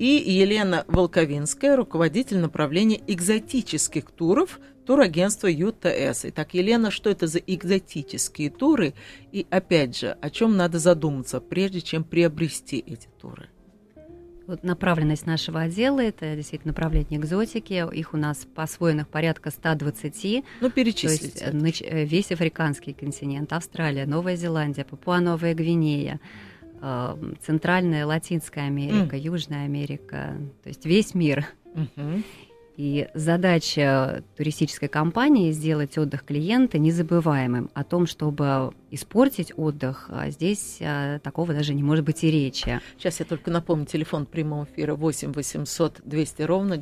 и 0.00 0.32
Елена 0.32 0.86
Волковинская, 0.88 1.76
руководитель 1.76 2.38
направления 2.38 3.02
экзотических 3.06 4.10
туров 4.10 4.58
турагентство 4.86 5.46
ЮТС. 5.46 6.24
Итак, 6.24 6.54
Елена, 6.54 6.90
что 6.90 7.10
это 7.10 7.26
за 7.26 7.38
экзотические 7.38 8.48
туры? 8.48 8.94
И 9.30 9.46
опять 9.50 9.98
же, 9.98 10.16
о 10.22 10.30
чем 10.30 10.56
надо 10.56 10.78
задуматься, 10.78 11.38
прежде 11.42 11.82
чем 11.82 12.02
приобрести 12.02 12.78
эти 12.78 13.08
туры? 13.20 13.50
Вот 14.46 14.64
направленность 14.64 15.26
нашего 15.26 15.60
отдела– 15.60 16.00
это 16.00 16.34
действительно 16.34 16.70
направление 16.70 17.20
экзотики. 17.20 17.86
Их 17.94 18.14
у 18.14 18.16
нас 18.16 18.46
по 18.54 18.62
освоенных 18.62 19.06
порядка 19.06 19.50
120. 19.50 20.44
Ну, 20.62 20.70
перечислите. 20.70 21.50
То 21.50 21.56
есть 21.58 21.82
э, 21.82 22.04
весь 22.06 22.32
африканский 22.32 22.94
континент, 22.94 23.52
Австралия, 23.52 24.06
Новая 24.06 24.36
Зеландия, 24.36 24.84
Папуа-Новая 24.84 25.52
Гвинея, 25.52 26.20
Центральная, 27.42 28.06
Латинская 28.06 28.66
Америка, 28.66 29.16
mm. 29.16 29.20
Южная 29.20 29.64
Америка, 29.64 30.36
то 30.62 30.68
есть 30.68 30.86
весь 30.86 31.14
мир. 31.14 31.46
Mm-hmm. 31.74 32.24
И 32.76 33.08
задача 33.12 34.24
туристической 34.38 34.88
компании 34.88 35.52
сделать 35.52 35.98
отдых 35.98 36.24
клиента 36.24 36.78
незабываемым. 36.78 37.68
О 37.74 37.84
том, 37.84 38.06
чтобы 38.06 38.72
испортить 38.90 39.52
отдых, 39.54 40.06
а 40.08 40.30
здесь 40.30 40.78
а, 40.80 41.18
такого 41.18 41.52
даже 41.52 41.74
не 41.74 41.82
может 41.82 42.06
быть 42.06 42.24
и 42.24 42.30
речи. 42.30 42.80
Сейчас 42.96 43.20
я 43.20 43.26
только 43.26 43.50
напомню, 43.50 43.84
телефон 43.84 44.24
прямого 44.24 44.64
эфира 44.64 44.94
8 44.94 45.32
800 45.34 46.00
200 46.04 46.42
ровно 46.42 46.78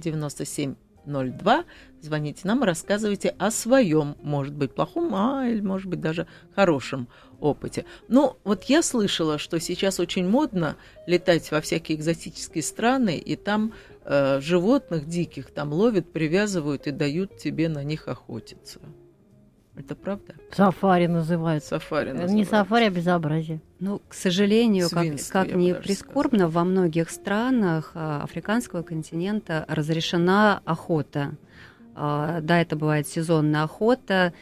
9702. 1.08 1.64
Звоните 2.00 2.40
нам 2.44 2.62
и 2.62 2.66
рассказывайте 2.66 3.34
о 3.38 3.50
своем, 3.50 4.16
может 4.22 4.54
быть, 4.54 4.74
плохом, 4.74 5.14
а 5.14 5.48
или, 5.48 5.60
может 5.60 5.88
быть, 5.88 6.00
даже 6.00 6.26
хорошем 6.54 7.08
опыте. 7.40 7.84
Ну, 8.08 8.36
вот 8.44 8.64
я 8.64 8.82
слышала, 8.82 9.38
что 9.38 9.58
сейчас 9.58 9.98
очень 9.98 10.28
модно 10.28 10.76
летать 11.06 11.50
во 11.50 11.60
всякие 11.60 11.98
экзотические 11.98 12.62
страны, 12.62 13.16
и 13.16 13.36
там 13.36 13.72
э, 14.04 14.40
животных 14.40 15.08
диких 15.08 15.50
там 15.50 15.72
ловят, 15.72 16.12
привязывают 16.12 16.86
и 16.86 16.92
дают 16.92 17.36
тебе 17.38 17.68
на 17.68 17.82
них 17.82 18.06
охотиться. 18.08 18.80
Это 19.78 19.94
правда? 19.94 20.34
Сафари 20.50 21.06
называется. 21.06 21.78
Сафари 21.78 22.08
называется. 22.08 22.34
Не 22.34 22.44
сафари, 22.44 22.86
а 22.86 22.90
безобразие. 22.90 23.60
Ну, 23.78 24.02
к 24.08 24.14
сожалению, 24.14 24.88
Свинство, 24.88 25.32
как, 25.32 25.48
как 25.48 25.56
ни 25.56 25.72
прискорбно, 25.72 26.38
сказать. 26.40 26.54
во 26.54 26.64
многих 26.64 27.10
странах 27.10 27.92
а, 27.94 28.22
африканского 28.24 28.82
континента 28.82 29.64
разрешена 29.68 30.60
охота. 30.64 31.36
А, 31.94 32.40
да, 32.40 32.60
это 32.60 32.74
бывает 32.76 33.06
сезонная 33.06 33.62
охота, 33.62 34.32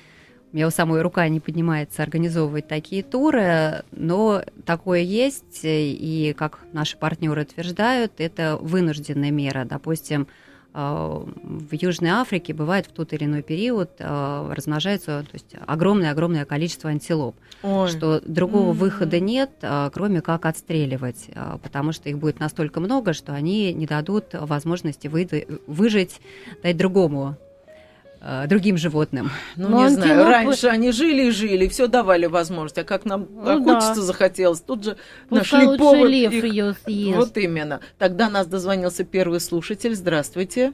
у 0.53 0.57
меня 0.57 0.69
у 0.69 0.71
самой 0.71 1.03
рука 1.03 1.29
не 1.29 1.41
поднимается 1.41 2.03
организовывать 2.03 2.67
такие 2.67 3.03
туры, 3.03 3.85
но 3.91 4.43
такое 4.65 5.01
есть, 5.01 5.61
и 5.65 6.35
как 6.39 6.61
наши 6.73 6.97
партнеры 6.97 7.43
утверждают, 7.43 8.13
это 8.19 8.57
вынужденная 8.59 9.31
мера. 9.31 9.67
Допустим, 9.67 10.23
э, 10.23 10.27
в 10.77 11.73
Южной 11.73 12.11
Африке 12.11 12.53
бывает 12.53 12.87
в 12.87 12.93
тот 12.93 13.15
или 13.15 13.25
иной 13.25 13.43
период 13.43 13.93
э, 13.99 14.53
размножается 14.55 15.23
то 15.23 15.31
есть 15.33 15.55
огромное-огромное 15.67 16.45
количество 16.45 16.91
антилоп, 16.91 17.35
Ой. 17.63 17.89
что 17.89 18.21
другого 18.21 18.73
mm-hmm. 18.73 18.77
выхода 18.77 19.21
нет, 19.21 19.51
э, 19.63 19.91
кроме 19.93 20.21
как 20.21 20.45
отстреливать, 20.45 21.31
потому 21.63 21.93
что 21.93 22.11
их 22.11 22.19
будет 22.19 22.41
настолько 22.41 22.81
много, 22.81 23.15
что 23.15 23.33
они 23.33 23.73
не 23.73 23.87
дадут 23.87 24.27
возможности 24.33 25.09
выжить, 25.09 26.21
дать 26.63 26.77
другому 26.77 27.37
Э, 28.29 28.49
другим 28.49 28.77
животным. 28.77 29.31
Ну, 29.57 29.69
Но 29.69 29.77
не 29.79 29.85
антилопы... 29.85 30.09
знаю, 30.09 30.25
раньше 30.25 30.67
они 30.67 30.91
жили 30.91 31.27
и 31.27 31.31
жили, 31.31 31.69
все 31.69 31.87
давали 31.87 32.27
возможность, 32.27 32.77
а 32.79 32.83
как 32.83 33.05
нам 33.05 33.29
ну, 33.31 33.61
охотиться 33.61 33.95
да. 33.95 34.01
захотелось, 34.01 34.61
тут 34.61 34.83
же 34.83 34.97
Пускай 35.29 35.65
нашли 35.65 35.79
повод 35.79 36.11
лев 36.11 36.33
их... 36.33 36.45
ее 36.45 36.75
съест. 36.85 37.17
Вот 37.17 37.37
именно. 37.37 37.81
Тогда 37.99 38.29
нас 38.29 38.49
дозвонился 38.49 39.05
первый 39.05 39.39
слушатель. 39.39 39.95
Здравствуйте. 39.95 40.73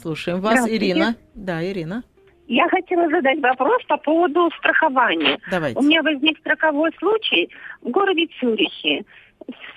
Слушаем 0.00 0.40
вас, 0.40 0.68
Ирина. 0.68 1.16
Да, 1.34 1.64
Ирина. 1.68 2.04
Я 2.46 2.68
хотела 2.68 3.08
задать 3.08 3.40
вопрос 3.40 3.82
по 3.88 3.96
поводу 3.96 4.48
страхования. 4.58 5.38
Давайте. 5.50 5.80
У 5.80 5.82
меня 5.82 6.00
возник 6.04 6.38
страховой 6.38 6.92
случай 7.00 7.50
в 7.82 7.90
городе 7.90 8.28
Цюрихе 8.38 9.04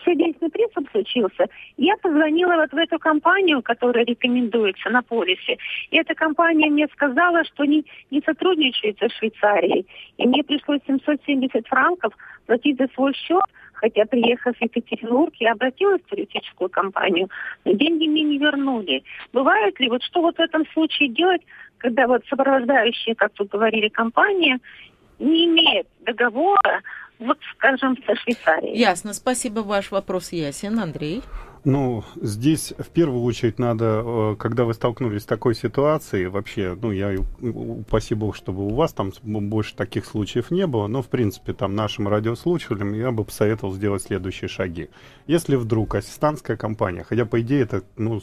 сердечный 0.05 0.49
приступ 0.49 0.89
случился, 0.91 1.47
я 1.77 1.95
позвонила 1.97 2.55
вот 2.55 2.71
в 2.71 2.77
эту 2.77 2.99
компанию, 2.99 3.61
которая 3.61 4.05
рекомендуется 4.05 4.89
на 4.89 5.01
полисе. 5.01 5.57
И 5.91 5.97
эта 5.97 6.15
компания 6.15 6.69
мне 6.69 6.87
сказала, 6.87 7.43
что 7.45 7.65
не, 7.65 7.85
не 8.11 8.21
сотрудничает 8.21 8.97
со 8.99 9.09
Швейцарией. 9.09 9.85
И 10.17 10.27
мне 10.27 10.43
пришлось 10.43 10.81
770 10.87 11.67
франков 11.67 12.13
платить 12.45 12.77
за 12.77 12.87
свой 12.93 13.13
счет, 13.13 13.43
хотя 13.73 14.05
приехав 14.05 14.57
в 14.57 14.61
Екатеринбург, 14.61 15.33
я 15.39 15.53
обратилась 15.53 16.01
в 16.01 16.09
туристическую 16.09 16.69
компанию, 16.69 17.29
но 17.65 17.73
деньги 17.73 18.07
мне 18.07 18.23
не 18.23 18.37
вернули. 18.37 19.03
Бывает 19.33 19.79
ли, 19.79 19.89
вот 19.89 20.03
что 20.03 20.21
вот 20.21 20.37
в 20.37 20.41
этом 20.41 20.65
случае 20.73 21.09
делать, 21.09 21.41
когда 21.77 22.07
вот 22.07 22.25
сопровождающая, 22.29 23.15
как 23.15 23.33
тут 23.33 23.49
говорили, 23.49 23.87
компания 23.89 24.59
не 25.19 25.45
имеет 25.45 25.87
договора 26.01 26.81
вот, 27.19 27.37
скажем, 27.55 27.97
со 28.05 28.15
Швейцарией. 28.15 28.77
Ясно, 28.77 29.13
спасибо, 29.13 29.59
ваш 29.59 29.91
вопрос 29.91 30.31
ясен, 30.31 30.79
Андрей. 30.79 31.21
Ну, 31.65 32.05
здесь 32.15 32.73
в 32.77 32.89
первую 32.89 33.23
очередь 33.23 33.59
надо, 33.59 34.01
э, 34.05 34.35
когда 34.39 34.63
вы 34.63 34.73
столкнулись 34.73 35.23
с 35.23 35.25
такой 35.25 35.55
ситуацией, 35.55 36.27
вообще, 36.27 36.77
ну, 36.81 36.91
я 36.91 37.13
упаси 37.41 38.15
бог, 38.15 38.35
чтобы 38.35 38.65
у 38.65 38.73
вас 38.73 38.93
там 38.93 39.11
больше 39.21 39.75
таких 39.75 40.05
случаев 40.05 40.51
не 40.51 40.65
было, 40.67 40.87
но, 40.87 41.01
в 41.01 41.09
принципе, 41.09 41.53
там 41.53 41.75
нашим 41.75 42.07
радиослушателям 42.07 42.93
я 42.93 43.11
бы 43.11 43.25
посоветовал 43.25 43.73
сделать 43.73 44.03
следующие 44.03 44.47
шаги. 44.47 44.89
Если 45.27 45.57
вдруг 45.57 45.95
ассистантская 45.95 46.55
компания, 46.55 47.03
хотя, 47.03 47.25
по 47.25 47.41
идее, 47.41 47.63
это, 47.63 47.83
ну, 47.97 48.21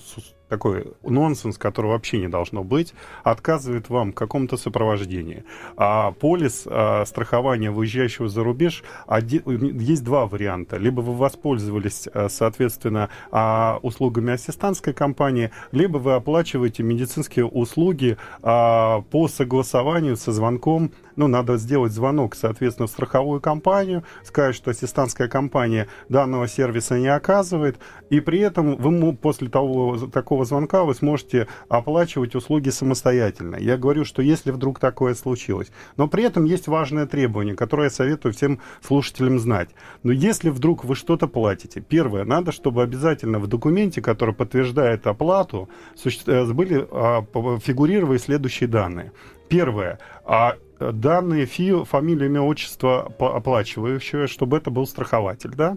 такой 0.48 0.92
нонсенс, 1.02 1.58
который 1.58 1.90
вообще 1.90 2.18
не 2.18 2.28
должно 2.28 2.62
быть, 2.62 2.94
отказывает 3.24 3.88
вам 3.88 4.12
в 4.12 4.14
каком-то 4.14 4.56
сопровождении. 4.56 5.44
А 5.76 6.12
полис 6.12 6.66
а, 6.66 7.04
страхования 7.04 7.70
выезжающего 7.70 8.28
за 8.28 8.44
рубеж, 8.44 8.84
один, 9.06 9.78
есть 9.78 10.04
два 10.04 10.26
варианта. 10.26 10.76
Либо 10.76 11.00
вы 11.00 11.14
воспользовались, 11.14 12.08
а, 12.12 12.28
соответственно, 12.28 13.08
а, 13.30 13.78
услугами 13.82 14.32
ассистантской 14.32 14.92
компании, 14.92 15.50
либо 15.72 15.98
вы 15.98 16.14
оплачиваете 16.14 16.82
медицинские 16.82 17.46
услуги 17.46 18.16
а, 18.42 19.02
по 19.10 19.28
согласованию 19.28 20.16
со 20.16 20.32
звонком 20.32 20.92
ну, 21.16 21.26
надо 21.26 21.56
сделать 21.56 21.92
звонок, 21.92 22.34
соответственно, 22.34 22.86
в 22.86 22.90
страховую 22.90 23.40
компанию, 23.40 24.04
сказать, 24.24 24.54
что 24.54 24.70
ассистантская 24.70 25.28
компания 25.28 25.88
данного 26.08 26.48
сервиса 26.48 26.98
не 26.98 27.08
оказывает, 27.08 27.78
и 28.10 28.20
при 28.20 28.40
этом 28.40 28.76
вы 28.76 29.14
после 29.14 29.48
того, 29.48 29.96
такого 30.12 30.44
звонка 30.44 30.84
вы 30.84 30.94
сможете 30.94 31.48
оплачивать 31.68 32.34
услуги 32.34 32.70
самостоятельно. 32.70 33.56
Я 33.56 33.76
говорю, 33.76 34.04
что 34.04 34.22
если 34.22 34.50
вдруг 34.50 34.78
такое 34.78 35.14
случилось. 35.14 35.70
Но 35.96 36.08
при 36.08 36.24
этом 36.24 36.44
есть 36.44 36.68
важное 36.68 37.06
требование, 37.06 37.54
которое 37.54 37.84
я 37.84 37.90
советую 37.90 38.32
всем 38.32 38.60
слушателям 38.80 39.38
знать. 39.38 39.70
Но 40.02 40.12
если 40.12 40.50
вдруг 40.50 40.84
вы 40.84 40.94
что-то 40.94 41.28
платите, 41.28 41.80
первое, 41.80 42.24
надо, 42.24 42.52
чтобы 42.52 42.82
обязательно 42.82 43.38
в 43.38 43.46
документе, 43.46 44.02
который 44.02 44.34
подтверждает 44.34 45.06
оплату, 45.06 45.68
э, 46.04 46.44
были, 46.52 46.86
а, 46.90 47.24
фигурировали 47.60 48.18
следующие 48.18 48.68
данные. 48.68 49.12
Первое. 49.48 49.98
А 50.24 50.56
данные 50.78 51.46
ФИ, 51.46 51.84
фамилия, 51.84 52.26
имя, 52.26 52.42
отчество 52.42 53.12
оплачивающего, 53.18 54.26
чтобы 54.26 54.58
это 54.58 54.70
был 54.70 54.86
страхователь, 54.86 55.54
да? 55.54 55.76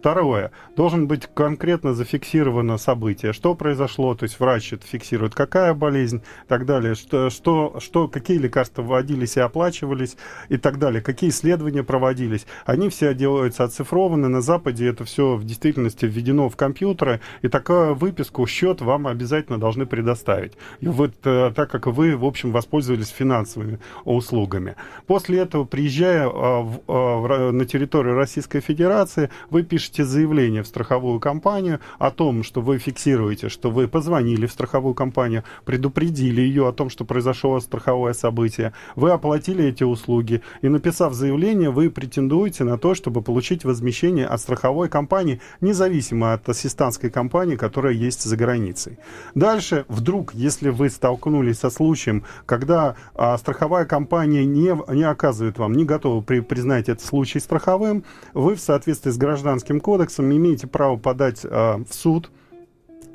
Второе. 0.00 0.50
Должен 0.76 1.06
быть 1.06 1.28
конкретно 1.34 1.92
зафиксировано 1.92 2.78
событие, 2.78 3.34
что 3.34 3.54
произошло, 3.54 4.14
то 4.14 4.22
есть 4.22 4.40
врач 4.40 4.72
это 4.72 4.86
фиксирует, 4.86 5.34
какая 5.34 5.74
болезнь 5.74 6.22
и 6.44 6.48
так 6.48 6.64
далее, 6.64 6.94
что, 6.94 7.28
что, 7.28 7.76
что, 7.80 8.08
какие 8.08 8.38
лекарства 8.38 8.80
вводились 8.80 9.36
и 9.36 9.40
оплачивались 9.40 10.16
и 10.48 10.56
так 10.56 10.78
далее, 10.78 11.02
какие 11.02 11.28
исследования 11.28 11.82
проводились. 11.82 12.46
Они 12.64 12.88
все 12.88 13.12
делаются 13.12 13.64
оцифрованы, 13.64 14.28
на 14.28 14.40
Западе 14.40 14.86
это 14.88 15.04
все 15.04 15.36
в 15.36 15.44
действительности 15.44 16.06
введено 16.06 16.48
в 16.48 16.56
компьютеры, 16.56 17.20
и 17.42 17.48
такую 17.48 17.94
выписку, 17.94 18.46
счет 18.46 18.80
вам 18.80 19.06
обязательно 19.06 19.58
должны 19.58 19.84
предоставить. 19.84 20.54
И 20.80 20.88
вот 20.88 21.12
э, 21.24 21.52
так 21.54 21.70
как 21.70 21.88
вы, 21.88 22.16
в 22.16 22.24
общем, 22.24 22.52
воспользовались 22.52 23.08
финансовыми 23.08 23.80
услугами. 24.06 24.76
После 25.06 25.40
этого, 25.40 25.64
приезжая 25.64 26.26
а, 26.26 26.62
в, 26.62 26.80
а, 26.88 27.52
на 27.52 27.66
территорию 27.66 28.14
Российской 28.14 28.60
Федерации, 28.60 29.28
вы 29.50 29.62
пишете 29.62 29.89
пишете 29.90 30.04
заявление 30.04 30.62
в 30.62 30.66
страховую 30.66 31.18
компанию 31.18 31.80
о 31.98 32.10
том, 32.10 32.44
что 32.44 32.60
вы 32.60 32.78
фиксируете, 32.78 33.48
что 33.48 33.70
вы 33.70 33.88
позвонили 33.88 34.46
в 34.46 34.52
страховую 34.52 34.94
компанию, 34.94 35.42
предупредили 35.64 36.40
ее 36.40 36.68
о 36.68 36.72
том, 36.72 36.90
что 36.90 37.04
произошло 37.04 37.58
страховое 37.60 38.12
событие, 38.12 38.72
вы 38.94 39.10
оплатили 39.10 39.64
эти 39.64 39.82
услуги, 39.84 40.42
и 40.62 40.68
написав 40.68 41.14
заявление, 41.14 41.70
вы 41.70 41.90
претендуете 41.90 42.64
на 42.64 42.78
то, 42.78 42.94
чтобы 42.94 43.22
получить 43.22 43.64
возмещение 43.64 44.26
от 44.26 44.40
страховой 44.40 44.88
компании, 44.88 45.40
независимо 45.60 46.34
от 46.34 46.48
ассистантской 46.48 47.10
компании, 47.10 47.56
которая 47.56 47.92
есть 47.92 48.22
за 48.22 48.36
границей. 48.36 48.98
Дальше, 49.34 49.84
вдруг, 49.88 50.34
если 50.34 50.70
вы 50.70 50.88
столкнулись 50.88 51.58
со 51.58 51.70
случаем, 51.70 52.22
когда 52.46 52.94
а, 53.14 53.36
страховая 53.38 53.86
компания 53.86 54.44
не, 54.44 54.72
не 54.94 55.04
оказывает 55.04 55.58
вам, 55.58 55.72
не 55.72 55.84
готова 55.84 56.22
при, 56.22 56.40
признать 56.40 56.88
этот 56.88 57.04
случай 57.04 57.40
страховым, 57.40 58.04
вы 58.34 58.54
в 58.54 58.60
соответствии 58.60 59.10
с 59.10 59.16
гражданским 59.16 59.79
кодексом 59.80 60.30
имеете 60.32 60.66
право 60.66 60.96
подать 60.96 61.44
э, 61.44 61.48
в 61.48 61.92
суд. 61.92 62.30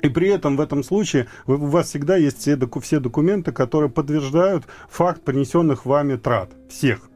И 0.02 0.08
при 0.08 0.28
этом 0.28 0.56
в 0.56 0.60
этом 0.60 0.84
случае 0.84 1.26
вы, 1.46 1.56
у 1.56 1.66
вас 1.66 1.88
всегда 1.88 2.16
есть 2.16 2.38
все, 2.38 2.56
доку, 2.56 2.80
все 2.80 3.00
документы, 3.00 3.52
которые 3.52 3.90
подтверждают 3.90 4.64
факт 4.88 5.22
принесенных 5.22 5.86
вами 5.86 6.16
трат. 6.16 6.50
Всех. 6.68 7.08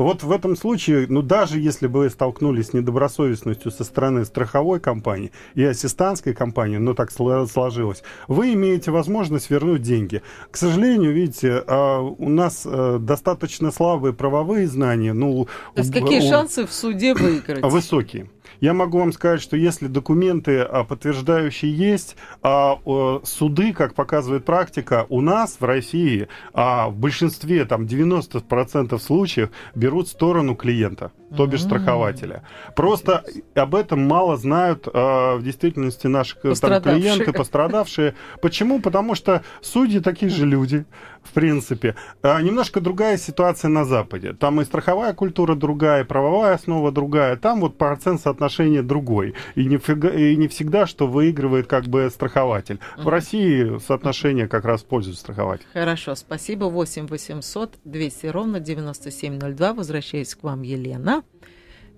Вот 0.00 0.22
в 0.22 0.32
этом 0.32 0.56
случае, 0.56 1.04
ну 1.10 1.20
даже 1.20 1.58
если 1.58 1.86
бы 1.86 2.00
вы 2.00 2.10
столкнулись 2.10 2.68
с 2.68 2.72
недобросовестностью 2.72 3.70
со 3.70 3.84
стороны 3.84 4.24
страховой 4.24 4.80
компании 4.80 5.30
и 5.54 5.62
ассистантской 5.62 6.32
компании, 6.32 6.78
но 6.78 6.94
так 6.94 7.10
сложилось, 7.12 8.02
вы 8.26 8.54
имеете 8.54 8.92
возможность 8.92 9.50
вернуть 9.50 9.82
деньги. 9.82 10.22
К 10.50 10.56
сожалению, 10.56 11.12
видите, 11.12 11.62
а, 11.66 12.00
у 12.00 12.30
нас 12.30 12.62
э, 12.64 12.96
достаточно 12.98 13.70
слабые 13.70 14.14
правовые 14.14 14.68
знания. 14.68 15.12
Ну, 15.12 15.46
То 15.74 15.82
есть 15.82 15.92
какие 15.92 16.26
шансы 16.26 16.66
в 16.66 16.72
суде 16.72 17.12
выиграть? 17.12 17.62
Высокие. 17.62 18.30
Я 18.60 18.74
могу 18.74 18.98
вам 18.98 19.12
сказать, 19.12 19.40
что 19.40 19.56
если 19.56 19.86
документы 19.86 20.60
а, 20.60 20.84
подтверждающие 20.84 21.72
есть, 21.72 22.16
а, 22.42 22.78
суды, 23.24 23.72
как 23.72 23.94
показывает 23.94 24.44
практика, 24.44 25.06
у 25.08 25.20
нас 25.20 25.56
в 25.58 25.64
России 25.64 26.28
а, 26.52 26.88
в 26.88 26.96
большинстве, 26.96 27.64
там 27.64 27.84
90% 27.84 28.98
случаев 28.98 29.50
берут 29.74 30.08
сторону 30.08 30.54
клиента 30.54 31.12
то 31.36 31.46
бишь 31.46 31.62
страхователя. 31.62 32.42
Просто 32.74 33.24
об 33.54 33.74
этом 33.74 34.06
мало 34.06 34.36
знают 34.36 34.86
э, 34.86 34.90
в 35.36 35.42
действительности 35.42 36.06
наши 36.06 36.36
там, 36.36 36.82
клиенты, 36.82 37.32
пострадавшие. 37.32 38.14
Почему? 38.42 38.80
Потому 38.80 39.14
что 39.14 39.42
судьи 39.60 40.00
такие 40.00 40.30
же 40.30 40.46
люди, 40.46 40.84
в 41.22 41.32
принципе. 41.32 41.94
А 42.22 42.40
немножко 42.40 42.80
другая 42.80 43.16
ситуация 43.16 43.68
на 43.68 43.84
Западе. 43.84 44.32
Там 44.32 44.60
и 44.60 44.64
страховая 44.64 45.12
культура 45.14 45.54
другая, 45.54 46.02
и 46.02 46.06
правовая 46.06 46.54
основа 46.54 46.90
другая. 46.92 47.36
Там 47.36 47.60
вот 47.60 47.78
процент 47.78 48.20
соотношения 48.20 48.82
другой. 48.82 49.34
И 49.54 49.64
не, 49.66 49.78
фига, 49.78 50.08
и 50.08 50.36
не 50.36 50.48
всегда, 50.48 50.86
что 50.86 51.06
выигрывает 51.06 51.66
как 51.66 51.84
бы 51.84 52.08
страхователь. 52.10 52.80
В 52.96 53.08
России 53.08 53.78
соотношение 53.78 54.48
как 54.48 54.64
раз 54.64 54.82
пользуется 54.82 55.22
страхователь. 55.22 55.66
Хорошо, 55.72 56.14
спасибо. 56.14 56.64
8 56.64 57.06
800 57.06 57.78
200 57.84 58.26
ровно 58.26 58.60
9702. 58.60 59.72
Возвращаюсь 59.74 60.34
к 60.34 60.42
вам, 60.42 60.62
Елена. 60.62 61.22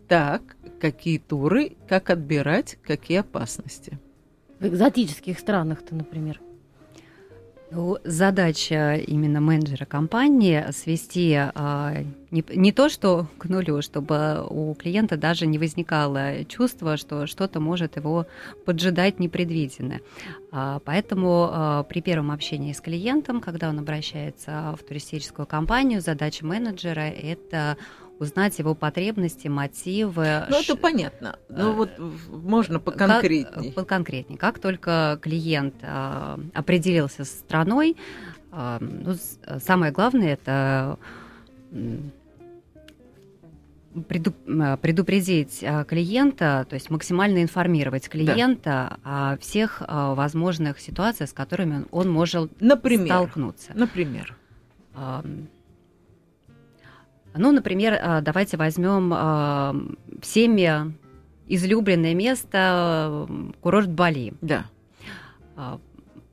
Так, 0.09 0.43
какие 0.81 1.19
туры, 1.19 1.77
как 1.89 2.11
отбирать, 2.11 2.79
какие 2.83 3.21
опасности? 3.21 3.99
В 4.59 4.67
экзотических 4.67 5.39
странах-то, 5.39 5.95
например. 5.95 6.41
Ну, 7.75 7.97
задача 8.05 8.97
именно 8.97 9.41
менеджера 9.41 9.87
компании 9.87 10.63
свести 10.73 11.35
а, 11.35 12.05
не, 12.31 12.45
не 12.55 12.71
то, 12.71 12.91
что 12.91 13.29
к 13.39 13.47
нулю, 13.47 13.81
чтобы 13.81 14.47
у 14.47 14.75
клиента 14.75 15.17
даже 15.17 15.47
не 15.47 15.57
возникало 15.57 16.45
чувства, 16.45 16.99
что 16.99 17.27
что-то 17.27 17.61
может 17.61 17.97
его 17.97 18.27
поджидать 18.67 19.19
непредвиденное. 19.19 20.03
А, 20.51 20.81
поэтому 20.85 21.49
а, 21.51 21.83
при 21.85 22.03
первом 22.03 22.31
общении 22.31 22.75
с 22.75 22.81
клиентом, 22.83 23.41
когда 23.41 23.71
он 23.71 23.79
обращается 23.79 24.77
в 24.79 24.87
туристическую 24.87 25.47
компанию, 25.47 26.03
задача 26.03 26.45
менеджера 26.45 27.09
это 27.09 27.79
узнать 28.23 28.59
его 28.59 28.75
потребности, 28.75 29.49
мотивы. 29.49 30.45
Ну, 30.49 30.61
это 30.61 30.77
понятно. 30.77 31.39
Ну, 31.49 31.73
э, 31.73 31.73
вот 31.73 31.91
можно 32.29 32.79
поконкретнее. 32.79 33.73
Как, 33.73 33.75
поконкретнее. 33.75 34.39
Как 34.39 34.59
только 34.61 35.19
клиент 35.21 35.75
а, 35.83 36.39
определился 36.55 37.25
с 37.25 37.31
страной, 37.31 37.97
а, 38.53 38.79
ну, 38.81 39.17
самое 39.61 39.93
главное 39.93 40.35
это 40.35 40.99
предупредить 44.09 45.65
клиента, 45.87 46.67
то 46.69 46.75
есть 46.75 46.89
максимально 46.89 47.43
информировать 47.43 48.09
клиента 48.09 48.99
да. 49.05 49.33
о 49.33 49.37
всех 49.37 49.83
возможных 49.87 50.81
ситуациях, 50.81 51.29
с 51.29 51.33
которыми 51.35 51.85
он 51.91 52.09
может 52.11 52.59
Например? 52.61 53.07
столкнуться. 53.07 53.73
Например. 53.75 54.35
Ну, 57.35 57.53
например, 57.53 57.99
а, 58.01 58.21
давайте 58.21 58.57
возьмем 58.57 59.13
а, 59.15 59.75
всеми 60.21 60.95
излюбленное 61.49 62.15
место 62.15 63.27
курорт 63.61 63.91
Бали. 63.91 64.35
Да. 64.41 64.67
А, 65.57 65.81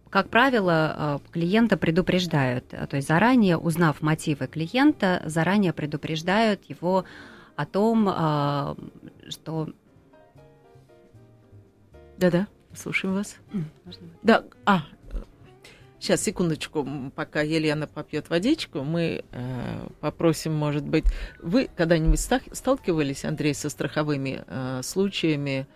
как 0.10 0.30
правило, 0.30 1.22
клиента 1.32 1.78
предупреждают, 1.78 2.68
то 2.70 2.96
есть 2.96 3.08
заранее 3.08 3.58
узнав 3.58 4.02
мотивы 4.02 4.48
клиента, 4.48 5.22
заранее 5.26 5.72
предупреждают 5.72 6.64
его 6.66 7.06
о 7.56 7.66
том, 7.68 8.08
что... 9.30 9.70
Да-да, 12.18 12.48
слушаем 12.74 13.14
вас. 13.14 13.36
Можно? 13.86 14.08
Да, 14.24 14.44
а, 14.66 14.82
Сейчас, 16.00 16.24
секундочку, 16.24 16.88
пока 17.14 17.42
Елена 17.42 17.86
попьет 17.86 18.30
водичку, 18.30 18.84
мы 18.84 19.26
э, 19.32 19.88
попросим, 20.00 20.54
может 20.54 20.86
быть, 20.86 21.04
вы 21.42 21.70
когда-нибудь 21.76 22.20
сталкивались, 22.20 23.26
Андрей, 23.26 23.54
со 23.54 23.70
страховыми 23.70 24.44
э, 24.48 24.82
случаями 24.82 25.68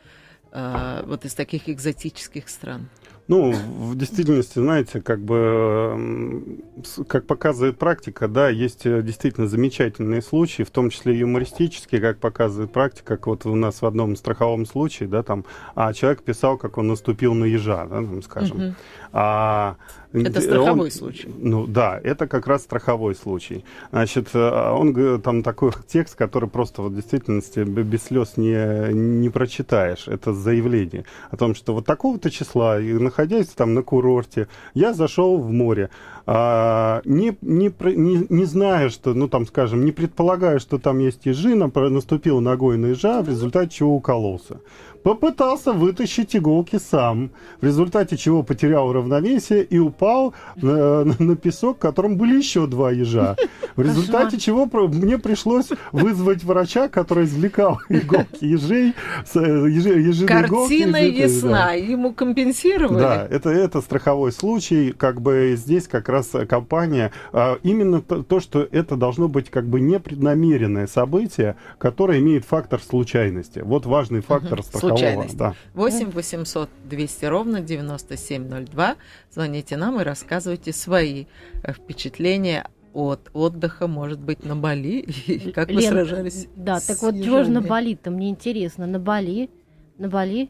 э, 0.52 1.04
вот 1.06 1.26
из 1.26 1.34
таких 1.34 1.68
экзотических 1.68 2.48
стран? 2.48 2.90
Ну, 3.30 3.52
в 3.52 3.96
действительности, 3.96 4.60
знаете, 4.60 5.02
как 5.02 5.22
бы, 5.22 6.60
как 7.08 7.26
показывает 7.26 7.78
практика, 7.78 8.28
да, 8.28 8.50
есть 8.50 8.86
э, 8.86 9.02
действительно 9.02 9.48
замечательные 9.48 10.22
случаи, 10.22 10.64
в 10.64 10.72
том 10.72 10.90
числе 10.90 11.18
юмористические, 11.18 12.02
как 12.02 12.20
показывает 12.20 12.74
практика, 12.74 13.16
как 13.16 13.28
вот 13.28 13.46
у 13.46 13.56
нас 13.56 13.82
в 13.82 13.86
одном 13.86 14.18
страховом 14.18 14.66
случае, 14.66 15.08
да, 15.08 15.24
там, 15.24 15.46
а 15.74 15.94
человек 15.94 16.24
писал, 16.24 16.58
как 16.58 16.78
он 16.78 16.88
наступил 16.88 17.34
на 17.34 17.46
ежа, 17.46 17.86
да, 17.86 17.96
там, 17.96 18.22
скажем. 18.24 18.58
Угу. 18.58 18.76
А, 19.14 19.78
это 20.14 20.42
страховой 20.42 20.86
он, 20.86 20.92
случай. 20.92 21.30
Ну 21.40 21.66
да, 21.66 22.00
это 22.04 22.28
как 22.28 22.48
раз 22.48 22.64
страховой 22.64 23.16
случай. 23.16 23.66
Значит, 23.92 24.30
э, 24.34 24.72
он 24.72 25.22
там 25.22 25.44
такой 25.44 25.72
текст, 25.88 26.16
который 26.16 26.50
просто 26.50 26.82
вот 26.82 26.92
в 26.92 26.96
действительности 26.96 27.60
без 27.60 28.04
слез 28.04 28.38
не, 28.38 28.94
не 28.94 29.30
прочитаешь. 29.30 30.08
Это 30.08 30.34
заявление 30.34 31.06
о 31.32 31.38
том, 31.38 31.56
что 31.56 31.74
вот 31.74 31.86
такого-то 31.86 32.30
числа, 32.30 32.78
находясь 32.80 33.48
там 33.48 33.74
на 33.74 33.82
курорте, 33.82 34.48
я 34.74 34.94
зашел 34.94 35.38
в 35.38 35.52
море 35.52 35.90
а, 36.26 37.02
не, 37.06 37.38
не, 37.42 37.74
не, 37.96 38.26
не 38.30 38.46
зная, 38.46 38.90
что, 38.90 39.14
ну 39.14 39.28
там, 39.28 39.46
скажем, 39.46 39.84
не 39.84 39.92
предполагая, 39.92 40.60
что 40.60 40.78
там 40.78 41.00
есть 41.00 41.26
ежи, 41.26 41.56
наступил 41.56 42.40
ногой 42.40 42.78
на 42.78 42.88
ежа, 42.88 43.22
в 43.22 43.30
результате 43.30 43.70
чего 43.70 43.96
укололся. 43.96 44.60
Попытался 45.04 45.74
вытащить 45.74 46.34
иголки 46.34 46.80
сам, 46.80 47.32
в 47.60 47.66
результате 47.66 48.16
чего 48.16 48.42
потерял 48.42 48.94
равновесие 48.94 49.64
и 49.66 49.78
упал 49.78 50.34
на, 50.56 51.04
на 51.04 51.36
песок, 51.36 51.76
в 51.76 51.80
котором 51.82 52.16
были 52.16 52.38
еще 52.38 52.68
два 52.68 52.90
ежа. 52.92 53.36
В 53.76 53.82
результате 53.82 54.40
чего 54.40 54.66
мне 54.88 55.18
пришлось 55.18 55.68
вызвать 55.92 56.46
врача, 56.46 56.88
который 56.88 57.26
извлекал 57.26 57.82
иголки 57.90 58.46
ежей, 58.46 58.94
ежи, 59.36 59.90
ежиные 60.00 60.28
Картина 60.28 61.06
иголки, 61.06 61.22
ясна, 61.22 61.66
да. 61.66 61.74
ему 61.74 62.14
компенсировали. 62.14 63.00
Да, 63.00 63.28
это, 63.30 63.50
это 63.50 63.82
страховой 63.82 64.32
случай, 64.32 64.94
как 64.98 65.22
бы 65.22 65.56
здесь 65.58 65.90
как 65.90 66.08
раз 66.14 66.32
компания, 66.48 67.12
а, 67.32 67.60
именно 67.64 68.02
то, 68.02 68.24
то, 68.24 68.40
что 68.40 68.68
это 68.72 68.96
должно 68.96 69.28
быть 69.28 69.50
как 69.50 69.68
бы 69.68 69.80
непреднамеренное 69.82 70.88
событие, 70.88 71.56
которое 71.78 72.20
имеет 72.20 72.46
фактор 72.46 72.82
случайности. 72.82 73.60
Вот 73.60 73.86
важный 73.86 74.22
фактор 74.22 74.60
угу. 74.60 74.64
страхового. 74.64 75.26
Да. 75.34 75.56
8 75.74 76.12
800 76.12 76.70
200 76.86 77.26
ровно 77.26 77.62
9702. 77.62 78.96
Звоните 79.32 79.78
нам 79.78 80.00
и 80.00 80.04
рассказывайте 80.04 80.72
свои 80.72 81.26
э, 81.64 81.74
впечатления 81.74 82.68
от 82.94 83.30
отдыха, 83.34 83.88
может 83.88 84.20
быть, 84.20 84.46
на 84.46 84.56
Бали, 84.56 85.00
и 85.28 85.52
как 85.52 85.70
Лен, 85.70 85.78
вы 85.78 85.82
сражались 85.82 86.48
Да, 86.56 86.80
так 86.80 87.02
вот, 87.02 87.16
чего 87.16 87.44
же 87.44 87.52
на 87.52 87.62
Бали-то, 87.62 88.12
мне 88.12 88.30
интересно, 88.30 88.86
на 88.86 89.00
Бали, 89.00 89.50
на 89.98 90.08
Бали 90.08 90.50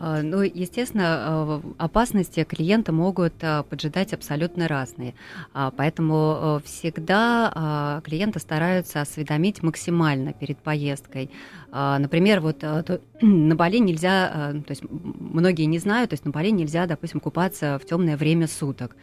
ну, 0.00 0.40
естественно, 0.40 1.04
а, 1.06 1.62
опасности 1.78 2.44
клиента 2.44 2.90
могут 2.90 3.34
а, 3.42 3.62
поджидать 3.62 4.12
абсолютно 4.12 4.66
разные. 4.66 5.14
Поэтому 5.52 6.60
всегда 6.64 8.00
клиента 8.04 8.38
стараются 8.38 9.00
осведомить 9.00 9.62
максимально 9.62 10.32
перед 10.32 10.58
поездкой. 10.58 11.30
Например, 11.72 12.40
вот 12.40 12.62
на 13.20 13.54
Бали 13.54 13.78
нельзя, 13.78 14.54
то 14.66 14.70
есть 14.70 14.82
многие 14.90 15.64
не 15.64 15.78
знают, 15.78 16.10
то 16.10 16.14
есть 16.14 16.24
на 16.24 16.30
Бали 16.30 16.50
нельзя, 16.50 16.86
допустим, 16.86 17.20
купаться 17.20 17.78
в 17.78 17.86
темное 17.86 18.16
время 18.16 18.46
суток. 18.46 18.96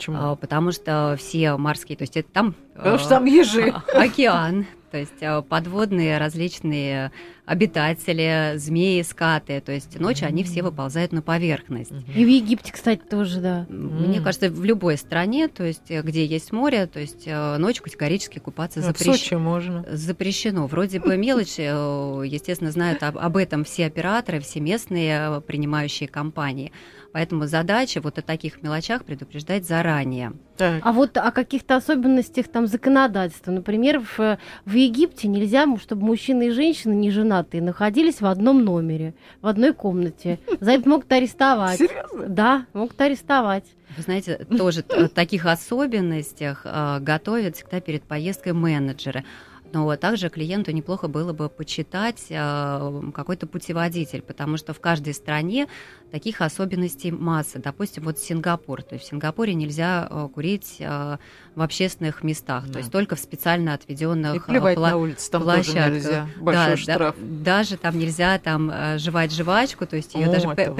Почему? 0.00 0.36
Потому 0.36 0.72
что 0.72 1.16
все 1.18 1.56
морские, 1.56 1.96
то 1.96 2.02
есть 2.02 2.16
это 2.16 2.28
там... 2.32 2.54
Потому 2.74 2.98
что 2.98 3.08
там 3.10 3.26
ежи. 3.26 3.74
Океан, 3.94 4.66
то 4.90 4.98
есть 4.98 5.20
э, 5.20 5.42
подводные 5.42 6.18
различные 6.18 7.12
обитатели, 7.44 8.54
змеи, 8.56 9.02
скаты, 9.02 9.60
то 9.60 9.72
есть 9.72 9.98
ночью 9.98 10.26
они 10.26 10.42
все 10.42 10.62
выползают 10.62 11.12
на 11.12 11.22
поверхность. 11.22 11.92
И 12.14 12.24
в 12.24 12.28
Египте, 12.28 12.72
кстати, 12.72 13.00
тоже, 13.00 13.40
да. 13.40 13.66
Мне 13.68 14.20
кажется, 14.20 14.50
в 14.50 14.64
любой 14.64 14.96
стране, 14.96 15.48
то 15.48 15.64
есть 15.64 15.90
э, 15.90 16.02
где 16.02 16.24
есть 16.24 16.52
море, 16.52 16.86
то 16.86 16.98
есть 16.98 17.24
э, 17.26 17.56
ночью 17.58 17.84
категорически 17.84 18.38
купаться 18.38 18.80
запрещено. 18.80 19.12
В 19.12 19.18
Сочи 19.18 19.34
можно. 19.34 19.86
Запрещено. 19.92 20.66
Вроде 20.66 20.98
бы 20.98 21.16
мелочь, 21.16 21.58
естественно, 21.58 22.70
знают 22.70 23.02
об 23.02 23.36
этом 23.36 23.64
все 23.64 23.86
операторы, 23.86 24.40
все 24.40 24.60
местные 24.60 25.40
принимающие 25.42 26.08
компании. 26.08 26.72
Поэтому 27.12 27.46
задача 27.46 28.00
вот 28.00 28.18
о 28.18 28.22
таких 28.22 28.62
мелочах 28.62 29.04
предупреждать 29.04 29.66
заранее. 29.66 30.32
Так. 30.56 30.80
А 30.84 30.92
вот 30.92 31.16
о 31.16 31.32
каких-то 31.32 31.76
особенностях 31.76 32.48
там 32.48 32.66
законодательства. 32.66 33.50
Например, 33.50 34.00
в, 34.00 34.38
в 34.64 34.72
Египте 34.72 35.26
нельзя, 35.26 35.66
чтобы 35.78 36.06
мужчина 36.06 36.44
и 36.44 36.50
женщина 36.50 36.92
не 36.92 37.10
женатые 37.10 37.62
находились 37.62 38.20
в 38.20 38.26
одном 38.26 38.64
номере, 38.64 39.14
в 39.42 39.46
одной 39.46 39.72
комнате. 39.72 40.38
За 40.60 40.72
это 40.72 40.88
могут 40.88 41.10
арестовать. 41.10 41.78
Серьезно? 41.78 42.28
Да, 42.28 42.66
могут 42.74 43.00
арестовать. 43.00 43.64
Вы 43.96 44.02
знаете, 44.02 44.36
тоже 44.56 44.82
таких 44.82 45.46
особенностях 45.46 46.62
э, 46.64 46.98
готовят 47.00 47.56
всегда 47.56 47.80
перед 47.80 48.04
поездкой 48.04 48.52
менеджеры. 48.52 49.24
Но 49.72 49.94
также 49.96 50.28
клиенту 50.28 50.72
неплохо 50.72 51.08
было 51.08 51.32
бы 51.32 51.48
почитать 51.48 52.26
э, 52.28 53.02
какой-то 53.14 53.46
путеводитель, 53.46 54.22
потому 54.22 54.56
что 54.56 54.74
в 54.74 54.80
каждой 54.80 55.14
стране 55.14 55.68
таких 56.10 56.40
особенностей 56.40 57.12
масса. 57.12 57.60
Допустим, 57.60 58.04
вот 58.04 58.18
Сингапур. 58.18 58.82
То 58.82 58.96
есть 58.96 59.06
в 59.06 59.08
Сингапуре 59.08 59.54
нельзя 59.54 60.08
э, 60.10 60.28
курить 60.34 60.76
э, 60.80 61.18
в 61.54 61.62
общественных 61.62 62.24
местах, 62.24 62.66
да. 62.66 62.72
то 62.72 62.78
есть 62.78 62.90
только 62.90 63.14
в 63.14 63.20
специально 63.20 63.74
отведенных 63.74 64.34
И 64.34 64.40
плевать 64.40 64.76
пла- 64.76 64.90
на 64.90 64.96
улице, 64.96 65.30
там 65.30 65.42
площадках. 65.42 65.74
Тоже 65.84 65.94
нельзя. 65.94 66.28
Большой 66.40 66.70
да, 66.70 66.76
штраф. 66.76 67.14
Да, 67.18 67.44
даже 67.44 67.76
там 67.76 67.98
нельзя 67.98 68.38
там 68.38 68.98
жевать 68.98 69.32
жвачку, 69.32 69.86
то 69.86 69.96
есть 69.96 70.14
ее 70.14 70.26
даже 70.26 70.48
при- 70.48 70.70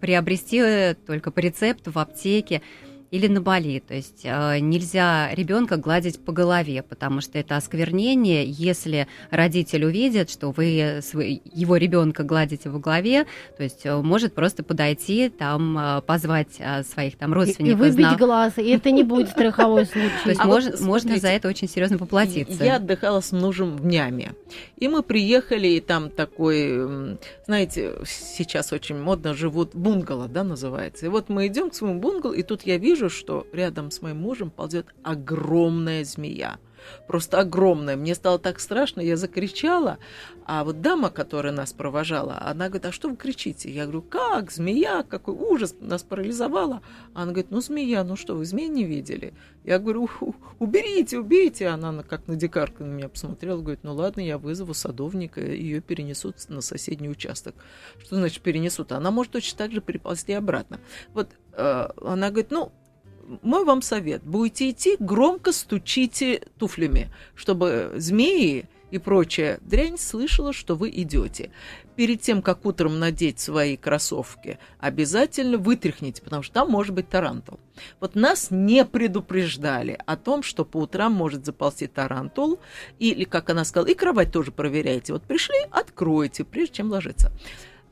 приобрести 0.00 0.94
только 1.06 1.30
по 1.30 1.38
рецепту 1.38 1.90
в 1.92 1.98
аптеке 1.98 2.62
или 3.10 3.26
на 3.28 3.40
Бали. 3.40 3.82
То 3.86 3.94
есть 3.94 4.22
э, 4.24 4.58
нельзя 4.58 5.34
ребенка 5.34 5.76
гладить 5.76 6.20
по 6.20 6.32
голове, 6.32 6.82
потому 6.82 7.20
что 7.20 7.38
это 7.38 7.56
осквернение. 7.56 8.44
Если 8.44 9.06
родитель 9.30 9.84
увидит, 9.84 10.30
что 10.30 10.50
вы 10.50 11.00
свой, 11.02 11.42
его 11.44 11.76
ребенка 11.76 12.22
гладите 12.22 12.70
по 12.70 12.78
голове, 12.78 13.26
то 13.56 13.62
есть 13.62 13.84
э, 13.84 13.96
может 13.96 14.34
просто 14.34 14.62
подойти, 14.62 15.28
там 15.28 15.78
э, 15.78 16.02
позвать 16.02 16.56
э, 16.58 16.82
своих 16.82 17.16
там 17.16 17.32
родственников. 17.32 17.80
И, 17.80 17.88
и 17.88 17.90
выбить 17.90 18.18
глаз, 18.18 18.58
и 18.58 18.68
это 18.68 18.90
не 18.90 19.02
будет 19.02 19.28
страховой 19.28 19.86
случай. 19.86 20.10
То 20.22 20.28
есть 20.30 20.40
а 20.40 20.46
можно, 20.46 20.70
вот, 20.72 20.80
можно 20.80 21.16
за 21.18 21.28
это 21.28 21.48
очень 21.48 21.68
серьезно 21.68 21.98
поплатиться. 21.98 22.64
Я 22.64 22.76
отдыхала 22.76 23.20
с 23.20 23.32
мужем 23.32 23.76
в 23.76 23.86
Няме, 23.86 24.32
и 24.76 24.88
мы 24.88 25.02
приехали, 25.02 25.68
и 25.68 25.80
там 25.80 26.10
такой, 26.10 27.18
знаете, 27.46 27.94
сейчас 28.04 28.72
очень 28.72 28.98
модно 28.98 29.34
живут 29.34 29.74
бунгало, 29.74 30.28
да, 30.28 30.44
называется. 30.44 31.06
И 31.06 31.08
вот 31.08 31.28
мы 31.28 31.46
идем 31.46 31.70
к 31.70 31.74
своему 31.74 32.00
бунгало, 32.00 32.32
и 32.32 32.42
тут 32.42 32.62
я 32.62 32.78
вижу, 32.78 33.03
вижу, 33.04 33.14
что 33.14 33.46
рядом 33.52 33.90
с 33.90 34.02
моим 34.02 34.18
мужем 34.18 34.50
ползет 34.50 34.86
огромная 35.02 36.04
змея. 36.04 36.58
Просто 37.06 37.40
огромная. 37.40 37.96
Мне 37.96 38.14
стало 38.14 38.38
так 38.38 38.60
страшно, 38.60 39.00
я 39.00 39.16
закричала. 39.16 39.98
А 40.46 40.64
вот 40.64 40.82
дама, 40.82 41.08
которая 41.08 41.52
нас 41.52 41.72
провожала, 41.72 42.38
она 42.42 42.66
говорит, 42.66 42.86
а 42.86 42.92
что 42.92 43.08
вы 43.08 43.16
кричите? 43.16 43.70
Я 43.70 43.84
говорю, 43.84 44.02
как, 44.02 44.50
змея, 44.50 45.02
какой 45.02 45.34
ужас, 45.34 45.74
нас 45.80 46.02
парализовала. 46.02 46.82
Она 47.14 47.26
говорит, 47.32 47.50
ну 47.50 47.60
змея, 47.62 48.04
ну 48.04 48.16
что, 48.16 48.34
вы 48.34 48.44
змеи 48.44 48.66
не 48.66 48.84
видели? 48.84 49.32
Я 49.64 49.78
говорю, 49.78 50.10
уберите, 50.58 51.18
убейте. 51.18 51.68
Она 51.68 52.02
как 52.02 52.28
на 52.28 52.36
дикарку 52.36 52.84
на 52.84 52.92
меня 52.92 53.08
посмотрела, 53.08 53.60
говорит, 53.60 53.80
ну 53.82 53.94
ладно, 53.94 54.20
я 54.20 54.36
вызову 54.36 54.74
садовника, 54.74 55.40
ее 55.40 55.80
перенесут 55.80 56.36
на 56.48 56.60
соседний 56.60 57.08
участок. 57.08 57.54
Что 57.98 58.16
значит 58.16 58.42
перенесут? 58.42 58.92
Она 58.92 59.10
может 59.10 59.32
точно 59.32 59.58
так 59.58 59.72
же 59.72 59.80
переползти 59.80 60.34
обратно. 60.34 60.78
Вот 61.14 61.30
э, 61.52 61.88
она 62.02 62.28
говорит, 62.28 62.50
ну, 62.50 62.72
мой 63.42 63.64
вам 63.64 63.82
совет. 63.82 64.22
Будете 64.22 64.70
идти, 64.70 64.96
громко 64.98 65.52
стучите 65.52 66.42
туфлями, 66.58 67.10
чтобы 67.34 67.92
змеи 67.96 68.68
и 68.90 68.98
прочая 68.98 69.58
дрянь 69.60 69.98
слышала, 69.98 70.52
что 70.52 70.76
вы 70.76 70.88
идете. 70.90 71.50
Перед 71.96 72.20
тем, 72.20 72.42
как 72.42 72.64
утром 72.64 73.00
надеть 73.00 73.40
свои 73.40 73.76
кроссовки, 73.76 74.58
обязательно 74.78 75.58
вытряхните, 75.58 76.22
потому 76.22 76.42
что 76.44 76.54
там 76.54 76.70
может 76.70 76.94
быть 76.94 77.08
тарантул. 77.08 77.58
Вот 77.98 78.14
нас 78.14 78.52
не 78.52 78.84
предупреждали 78.84 79.98
о 80.06 80.16
том, 80.16 80.44
что 80.44 80.64
по 80.64 80.76
утрам 80.76 81.12
может 81.12 81.44
заползти 81.44 81.88
тарантул, 81.88 82.60
или, 83.00 83.24
как 83.24 83.50
она 83.50 83.64
сказала, 83.64 83.88
и 83.88 83.94
кровать 83.94 84.30
тоже 84.30 84.52
проверяйте. 84.52 85.12
Вот 85.12 85.24
пришли, 85.24 85.56
откройте, 85.72 86.44
прежде 86.44 86.76
чем 86.76 86.90
ложиться. 86.90 87.32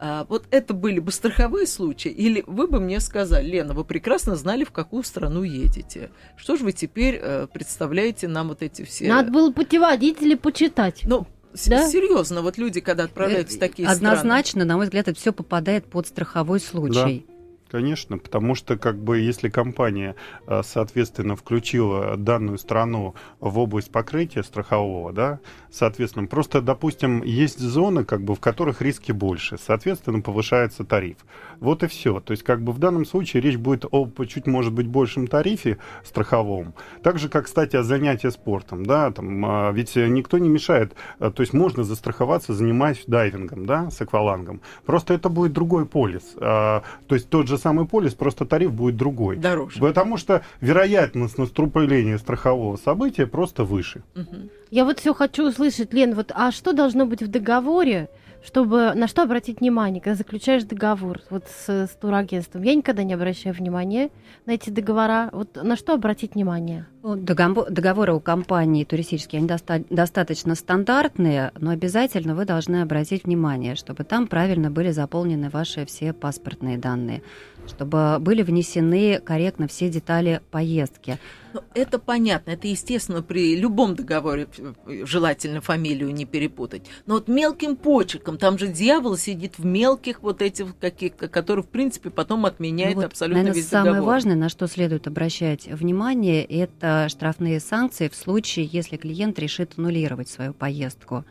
А, 0.04 0.26
вот 0.28 0.46
это 0.50 0.74
были 0.74 0.98
бы 0.98 1.12
страховые 1.12 1.64
случаи, 1.64 2.08
или 2.08 2.42
вы 2.48 2.66
бы 2.66 2.80
мне 2.80 2.98
сказали, 2.98 3.48
Лена, 3.48 3.72
вы 3.72 3.84
прекрасно 3.84 4.34
знали, 4.34 4.64
в 4.64 4.72
какую 4.72 5.04
страну 5.04 5.44
едете. 5.44 6.10
Что 6.36 6.56
же 6.56 6.64
вы 6.64 6.72
теперь 6.72 7.20
э, 7.22 7.46
представляете 7.46 8.26
нам 8.26 8.48
вот 8.48 8.62
эти 8.62 8.82
все... 8.82 9.06
Надо 9.06 9.30
было 9.30 9.52
путеводители 9.52 10.34
почитать. 10.34 11.02
Ну, 11.04 11.28
да? 11.66 11.88
Серьезно, 11.88 12.42
вот 12.42 12.58
люди, 12.58 12.80
когда 12.80 13.04
отправляются 13.04 13.56
в 13.56 13.60
такие 13.60 13.86
Однозначно, 13.86 14.50
страны... 14.50 14.64
на 14.64 14.76
мой 14.76 14.86
взгляд, 14.86 15.06
это 15.06 15.16
все 15.16 15.32
попадает 15.32 15.84
под 15.84 16.08
страховой 16.08 16.58
случай. 16.58 17.24
Да. 17.24 17.31
Конечно, 17.72 18.18
потому 18.18 18.54
что 18.54 18.76
как 18.76 19.02
бы 19.02 19.18
если 19.20 19.48
компания, 19.48 20.14
э, 20.46 20.60
соответственно, 20.62 21.36
включила 21.36 22.18
данную 22.18 22.58
страну 22.58 23.14
в 23.40 23.58
область 23.58 23.90
покрытия 23.90 24.42
страхового, 24.42 25.10
да, 25.14 25.40
соответственно, 25.70 26.26
просто, 26.26 26.60
допустим, 26.60 27.22
есть 27.22 27.60
зоны, 27.60 28.04
как 28.04 28.22
бы, 28.24 28.34
в 28.34 28.40
которых 28.40 28.82
риски 28.82 29.10
больше, 29.10 29.56
соответственно, 29.56 30.20
повышается 30.20 30.84
тариф. 30.84 31.16
Вот 31.60 31.82
и 31.82 31.86
все. 31.86 32.20
То 32.20 32.32
есть, 32.32 32.42
как 32.42 32.62
бы 32.62 32.72
в 32.72 32.78
данном 32.78 33.06
случае 33.06 33.42
речь 33.42 33.56
будет 33.56 33.86
о 33.90 34.06
чуть, 34.26 34.46
может 34.46 34.74
быть, 34.74 34.86
большем 34.86 35.26
тарифе 35.26 35.78
страховом. 36.04 36.74
Так 37.02 37.18
же, 37.18 37.30
как, 37.30 37.46
кстати, 37.46 37.76
о 37.76 37.82
занятии 37.82 38.28
спортом, 38.28 38.84
да, 38.84 39.10
там, 39.12 39.46
а, 39.46 39.72
ведь 39.72 39.96
никто 39.96 40.36
не 40.36 40.50
мешает, 40.50 40.94
э, 41.20 41.30
то 41.30 41.40
есть 41.40 41.54
можно 41.54 41.84
застраховаться, 41.84 42.52
занимаясь 42.52 43.04
дайвингом, 43.06 43.64
да, 43.64 43.90
с 43.90 43.98
аквалангом. 44.02 44.60
Просто 44.84 45.14
это 45.14 45.30
будет 45.30 45.54
другой 45.54 45.86
полис. 45.86 46.34
А, 46.36 46.82
то 47.06 47.14
есть 47.14 47.30
тот 47.30 47.48
же 47.48 47.56
самый 47.62 47.86
полис, 47.86 48.14
просто 48.14 48.44
тариф 48.44 48.72
будет 48.72 48.96
другой. 48.96 49.36
Дороже. 49.36 49.80
Потому 49.80 50.16
что 50.16 50.42
вероятность 50.60 51.38
наступления 51.38 52.18
страхового 52.18 52.76
события 52.76 53.26
просто 53.26 53.64
выше. 53.64 54.02
Угу. 54.14 54.36
Я 54.70 54.84
вот 54.84 54.98
все 54.98 55.14
хочу 55.14 55.48
услышать, 55.48 55.92
Лен, 55.92 56.14
вот 56.14 56.32
а 56.34 56.50
что 56.50 56.72
должно 56.72 57.06
быть 57.06 57.22
в 57.22 57.28
договоре, 57.28 58.08
чтобы 58.44 58.92
на 58.94 59.06
что 59.06 59.22
обратить 59.22 59.60
внимание, 59.60 60.00
когда 60.00 60.16
заключаешь 60.16 60.64
договор 60.64 61.20
вот 61.30 61.44
с, 61.46 61.68
с 61.68 61.90
турагентством? 61.90 62.62
Я 62.62 62.74
никогда 62.74 63.02
не 63.04 63.14
обращаю 63.14 63.54
внимания 63.54 64.10
на 64.46 64.52
эти 64.52 64.70
договора. 64.70 65.30
Вот 65.32 65.56
на 65.62 65.76
что 65.76 65.94
обратить 65.94 66.34
внимание? 66.34 66.86
Ну, 67.02 67.16
договоры 67.16 68.14
у 68.14 68.20
компании 68.20 68.84
туристические, 68.84 69.38
они 69.38 69.48
доста- 69.48 69.84
достаточно 69.90 70.54
стандартные, 70.54 71.52
но 71.58 71.70
обязательно 71.70 72.34
вы 72.34 72.44
должны 72.44 72.82
обратить 72.82 73.24
внимание, 73.24 73.74
чтобы 73.74 74.04
там 74.04 74.26
правильно 74.26 74.70
были 74.70 74.90
заполнены 74.90 75.50
ваши 75.50 75.84
все 75.84 76.12
паспортные 76.12 76.78
данные, 76.78 77.22
чтобы 77.66 78.18
были 78.20 78.42
внесены 78.42 79.18
корректно 79.18 79.68
все 79.68 79.88
детали 79.88 80.40
поездки. 80.50 81.18
Ну, 81.52 81.60
это 81.74 81.98
понятно, 81.98 82.52
это 82.52 82.66
естественно 82.66 83.22
при 83.22 83.56
любом 83.56 83.94
договоре 83.94 84.48
желательно 84.86 85.60
фамилию 85.60 86.12
не 86.12 86.24
перепутать. 86.24 86.82
Но 87.06 87.14
вот 87.14 87.28
мелким 87.28 87.76
почерком, 87.76 88.38
там 88.38 88.58
же 88.58 88.68
дьявол 88.68 89.16
сидит 89.16 89.58
в 89.58 89.64
мелких 89.64 90.22
вот 90.22 90.40
этих 90.40 90.78
каких, 90.78 91.16
которые 91.16 91.62
в 91.62 91.68
принципе 91.68 92.10
потом 92.10 92.46
отменяет 92.46 92.94
ну, 92.94 93.02
вот, 93.02 93.06
абсолютно 93.06 93.42
наверное, 93.42 93.60
весь 93.60 93.68
самое 93.68 93.92
договор. 93.92 94.14
важное, 94.14 94.36
на 94.36 94.48
что 94.48 94.66
следует 94.66 95.06
обращать 95.06 95.66
внимание, 95.66 96.44
это 96.44 97.08
штрафные 97.10 97.60
санкции 97.60 98.08
в 98.08 98.14
случае, 98.14 98.64
если 98.64 98.96
клиент 98.96 99.38
решит 99.38 99.72
аннулировать 99.76 100.28
свою 100.28 100.54
поездку. 100.54 101.24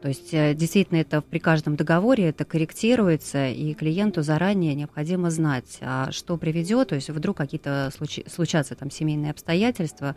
То 0.00 0.08
есть 0.08 0.32
э, 0.32 0.54
действительно 0.54 0.98
это 0.98 1.22
при 1.22 1.38
каждом 1.38 1.76
договоре 1.76 2.28
это 2.28 2.44
корректируется, 2.44 3.48
и 3.48 3.74
клиенту 3.74 4.22
заранее 4.22 4.74
необходимо 4.74 5.30
знать, 5.30 5.78
а 5.80 6.10
что 6.12 6.36
приведет, 6.36 6.88
то 6.88 6.94
есть 6.94 7.08
вдруг 7.08 7.36
какие-то 7.36 7.90
случ... 7.96 8.20
случатся 8.26 8.74
там 8.74 8.90
семейные 8.90 9.30
обстоятельства, 9.30 10.14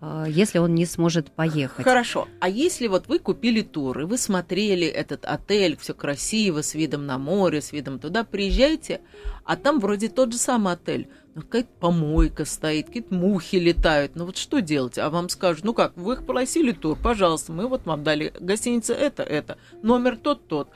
э, 0.00 0.26
если 0.28 0.58
он 0.58 0.74
не 0.74 0.86
сможет 0.86 1.32
поехать. 1.32 1.84
Хорошо. 1.84 2.28
А 2.40 2.48
если 2.48 2.86
вот 2.86 3.08
вы 3.08 3.18
купили 3.18 3.62
тур, 3.62 4.00
и 4.00 4.04
вы 4.04 4.16
смотрели 4.16 4.86
этот 4.86 5.24
отель, 5.24 5.76
все 5.76 5.92
красиво, 5.92 6.62
с 6.62 6.74
видом 6.74 7.06
на 7.06 7.18
море, 7.18 7.60
с 7.60 7.72
видом 7.72 7.98
туда, 7.98 8.22
приезжаете, 8.22 9.00
а 9.44 9.56
там 9.56 9.80
вроде 9.80 10.08
тот 10.08 10.32
же 10.32 10.38
самый 10.38 10.74
отель, 10.74 11.08
какая-то 11.42 11.68
помойка 11.80 12.44
стоит, 12.44 12.86
какие-то 12.86 13.14
мухи 13.14 13.56
летают. 13.56 14.12
Ну 14.14 14.26
вот 14.26 14.36
что 14.36 14.60
делать? 14.60 14.98
А 14.98 15.10
вам 15.10 15.28
скажут, 15.28 15.64
ну 15.64 15.74
как, 15.74 15.96
вы 15.96 16.14
их 16.14 16.26
просили 16.26 16.72
тур, 16.72 16.98
пожалуйста, 17.00 17.52
мы 17.52 17.68
вот 17.68 17.86
вам 17.86 18.02
дали 18.02 18.32
гостиница 18.40 18.94
это, 18.94 19.22
это, 19.22 19.58
номер 19.82 20.16
тот, 20.16 20.48
тот. 20.48 20.68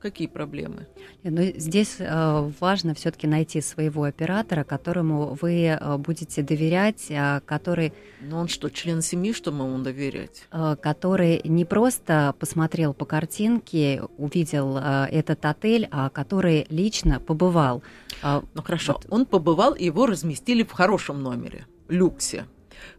Какие 0.00 0.28
проблемы? 0.28 0.86
Ну, 1.24 1.42
здесь 1.56 1.96
э, 1.98 2.50
важно 2.60 2.94
все-таки 2.94 3.26
найти 3.26 3.60
своего 3.60 4.04
оператора, 4.04 4.62
которому 4.62 5.36
вы 5.40 5.64
э, 5.64 5.96
будете 5.96 6.42
доверять, 6.42 7.06
э, 7.08 7.40
который... 7.44 7.92
Ну 8.20 8.38
он 8.38 8.46
что, 8.46 8.70
член 8.70 9.02
семьи, 9.02 9.32
что 9.32 9.50
мы 9.50 9.64
ему 9.64 9.78
доверять? 9.82 10.44
Э, 10.52 10.76
который 10.80 11.40
не 11.42 11.64
просто 11.64 12.32
посмотрел 12.38 12.94
по 12.94 13.06
картинке, 13.06 14.02
увидел 14.18 14.78
э, 14.78 15.08
этот 15.10 15.44
отель, 15.44 15.88
а 15.90 16.10
который 16.10 16.66
лично 16.70 17.18
побывал. 17.18 17.82
Э, 18.22 18.42
ну 18.54 18.62
хорошо, 18.62 18.94
вот. 18.94 19.06
он 19.10 19.26
побывал, 19.26 19.74
и 19.74 19.84
его 19.84 20.06
разместили 20.06 20.62
в 20.62 20.72
хорошем 20.72 21.22
номере, 21.22 21.66
люксе. 21.88 22.46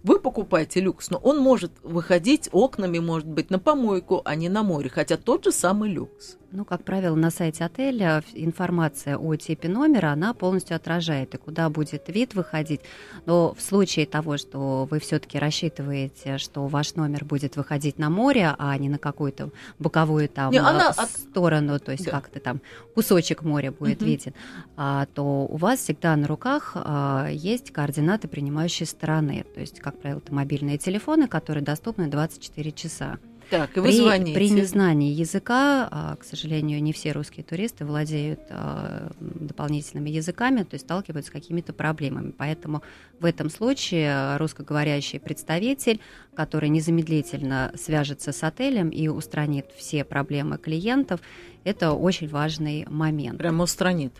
Вы 0.04 0.20
покупаете 0.20 0.82
люкс, 0.82 1.10
но 1.10 1.18
он 1.18 1.40
может 1.40 1.72
выходить 1.84 2.50
окнами, 2.52 3.00
может 3.00 3.28
быть, 3.28 3.50
на 3.50 3.60
помойку, 3.60 4.22
а 4.26 4.36
не 4.36 4.50
на 4.50 4.64
море, 4.64 4.90
хотя 4.90 5.18
тот 5.18 5.46
же 5.46 5.52
самый 5.52 5.92
люкс. 5.92 6.39
Ну, 6.52 6.66
как 6.66 6.84
правило, 6.84 7.16
на 7.16 7.30
сайте 7.30 7.64
отеля 7.64 8.24
информация 8.34 9.18
о 9.18 9.36
типе 9.36 9.70
номера, 9.70 10.12
она 10.12 10.34
полностью 10.34 10.76
отражает, 10.76 11.36
и 11.36 11.38
куда 11.38 11.70
будет 11.70 12.08
вид 12.08 12.34
выходить. 12.34 12.82
Но 13.28 13.54
в 13.54 13.62
случае 13.62 14.08
того, 14.08 14.38
что 14.38 14.88
вы 14.90 15.00
все-таки 15.00 15.38
рассчитываете, 15.38 16.40
что 16.40 16.66
ваш 16.66 16.96
номер 16.96 17.24
будет 17.24 17.56
выходить 17.56 18.00
на 18.00 18.10
море, 18.10 18.56
а 18.58 18.76
не 18.78 18.90
на 18.90 18.98
какую-то 18.98 19.52
боковую 19.78 20.28
там 20.28 20.52
не, 20.52 20.58
она 20.58 20.92
сторону, 20.94 21.80
то 21.80 21.92
есть 21.92 22.06
да. 22.06 22.12
как-то 22.12 22.40
там 22.40 22.62
кусочек 22.96 23.44
моря 23.44 23.72
будет 23.72 24.02
угу. 24.02 24.10
виден, 24.10 24.34
а, 24.76 25.06
то 25.14 25.46
у 25.46 25.58
вас 25.58 25.80
всегда 25.80 26.16
на 26.16 26.26
руках 26.26 26.72
а, 26.74 27.28
есть 27.30 27.72
координаты 27.72 28.28
принимающей 28.28 28.88
стороны. 28.88 29.46
То 29.54 29.60
есть, 29.60 29.80
как 29.80 30.00
правило, 30.00 30.20
это 30.20 30.34
мобильные 30.34 30.80
телефоны, 30.80 31.28
которые 31.28 31.64
доступны 31.64 32.08
24 32.08 32.72
часа. 32.72 33.20
Так, 33.50 33.76
и 33.76 33.80
вы 33.80 33.88
при, 33.88 33.98
звоните. 33.98 34.34
При 34.34 34.50
незнании 34.50 35.12
языка, 35.12 35.88
а, 35.90 36.16
к 36.16 36.24
сожалению, 36.24 36.82
не 36.84 36.94
все 36.94 37.12
русские 37.12 37.44
туристы 37.44 37.86
владеют 37.86 38.40
а, 38.50 39.12
дополнительными 39.20 40.10
языками, 40.10 40.64
то 40.64 40.76
есть 40.76 40.86
сталкиваются 40.86 41.30
с 41.30 41.34
какими-то 41.34 41.74
проблемами. 41.74 42.32
Поэтому 42.32 42.82
в 43.20 43.26
этом 43.26 43.50
случае 43.50 44.38
русскоговорящий 44.38 45.20
представитель, 45.20 46.00
который 46.36 46.70
незамедлительно 46.70 47.72
свяжется 47.76 48.32
с 48.32 48.44
отелем 48.44 48.90
и 48.90 49.08
устранит 49.08 49.72
все 49.76 50.04
проблемы 50.04 50.58
клиентов, 50.58 51.20
это 51.64 51.94
очень 51.94 52.28
важный 52.28 52.86
момент. 52.90 53.40
Прямо 53.40 53.64
устранит. 53.64 54.14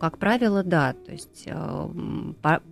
Как 0.00 0.18
правило, 0.18 0.62
да. 0.62 0.94
То 0.94 1.12
есть 1.12 1.46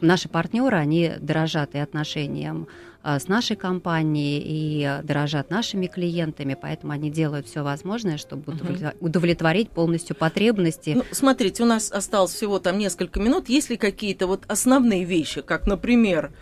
наши 0.00 0.28
партнеры, 0.28 0.76
они 0.76 1.12
дорожат 1.20 1.74
и 1.74 1.78
отношением 1.78 2.66
с 3.04 3.28
нашей 3.28 3.56
компанией 3.56 4.42
и 4.44 5.02
дорожат 5.04 5.50
нашими 5.50 5.86
клиентами, 5.86 6.56
поэтому 6.60 6.92
они 6.92 7.10
делают 7.10 7.46
все 7.46 7.62
возможное, 7.62 8.16
чтобы 8.16 8.54
удовлетворить 9.00 9.70
полностью 9.70 10.14
потребности. 10.14 10.94
Ну, 10.96 11.04
смотрите, 11.10 11.62
у 11.64 11.66
нас 11.66 11.90
осталось 11.90 12.32
всего 12.32 12.58
там 12.58 12.78
несколько 12.78 13.20
минут. 13.20 13.48
Есть 13.48 13.70
ли 13.70 13.76
какие-то 13.76 14.26
вот 14.26 14.44
основные 14.46 15.04
вещи, 15.04 15.42
как, 15.42 15.66
например, 15.66 16.32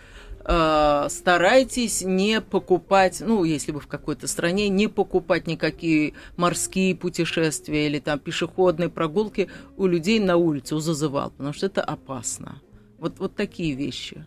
э, 0.45 1.07
старайтесь 1.09 2.03
не 2.03 2.41
покупать, 2.41 3.23
ну, 3.25 3.45
если 3.45 3.73
вы 3.73 3.81
в 3.81 3.87
какой-то 3.87 4.27
стране, 4.27 4.69
не 4.69 4.89
покупать 4.89 5.47
никакие 5.47 6.15
морские 6.37 6.95
путешествия 6.95 7.87
или 7.87 8.01
там 8.01 8.19
пешеходные 8.19 8.89
прогулки 8.89 9.49
у 9.77 9.87
людей 9.87 10.19
на 10.19 10.37
улице, 10.37 10.75
у 10.75 10.81
зазывал, 10.81 11.31
потому 11.31 11.53
что 11.53 11.67
это 11.67 11.83
опасно. 11.83 12.61
Вот, 12.99 13.19
вот 13.19 13.35
такие 13.35 13.75
вещи. 13.75 14.27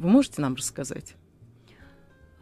Вы 0.00 0.08
можете 0.08 0.40
нам 0.40 0.54
рассказать? 0.54 1.14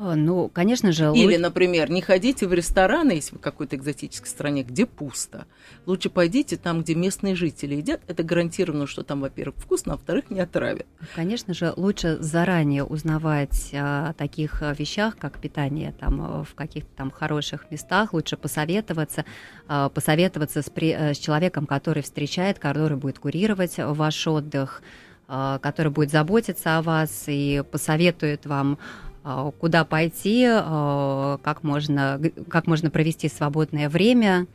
А, 0.01 0.15
ну, 0.15 0.49
конечно 0.49 0.93
же. 0.93 1.13
Или, 1.13 1.37
например, 1.37 1.91
не 1.91 2.01
ходите 2.01 2.47
в 2.47 2.53
рестораны, 2.53 3.13
если 3.13 3.33
вы 3.33 3.39
в 3.39 3.43
какой-то 3.43 3.75
экзотической 3.75 4.29
стране, 4.29 4.63
где 4.63 4.87
пусто. 4.87 5.47
Лучше 5.87 6.09
пойдите 6.09 6.57
там, 6.57 6.83
где 6.83 6.95
местные 6.95 7.35
жители 7.35 7.75
едят. 7.75 8.01
Это 8.07 8.23
гарантированно, 8.23 8.87
что 8.87 9.03
там, 9.03 9.21
во-первых, 9.21 9.57
вкусно, 9.57 9.95
а 9.95 9.97
во-вторых, 9.97 10.31
не 10.31 10.39
отравят. 10.39 10.87
Конечно 11.17 11.53
же, 11.53 11.73
лучше 11.77 12.17
заранее 12.21 12.85
узнавать 12.85 13.71
о 13.73 14.13
таких 14.13 14.63
вещах, 14.79 15.19
как 15.19 15.41
питание 15.41 15.93
там, 15.99 16.45
в 16.45 16.55
каких-то 16.55 16.91
там 16.97 17.11
хороших 17.11 17.69
местах. 17.73 18.13
Лучше 18.13 18.37
посоветоваться, 18.37 19.25
а, 19.67 19.89
посоветоваться 19.89 20.63
с, 20.63 20.71
при, 20.71 20.93
э, 20.93 21.13
с 21.13 21.19
человеком, 21.19 21.67
который 21.67 22.05
встречает, 22.05 22.61
который 22.61 22.97
будет 22.97 23.19
курировать 23.19 23.75
ваш 23.79 24.29
отдых 24.29 24.81
который 25.29 25.93
будет 25.93 26.11
заботиться 26.11 26.79
о 26.79 26.83
вас 26.83 27.25
и 27.27 27.63
посоветует 27.71 28.47
вам, 28.47 28.79
а, 29.25 29.51
куда 29.51 29.85
пойти, 29.85 30.47
а, 30.49 31.39
как 31.43 31.63
можно, 31.63 32.19
как 32.49 32.67
можно 32.67 32.91
провести 32.91 33.29
свободное 33.29 33.91
время 33.91 34.47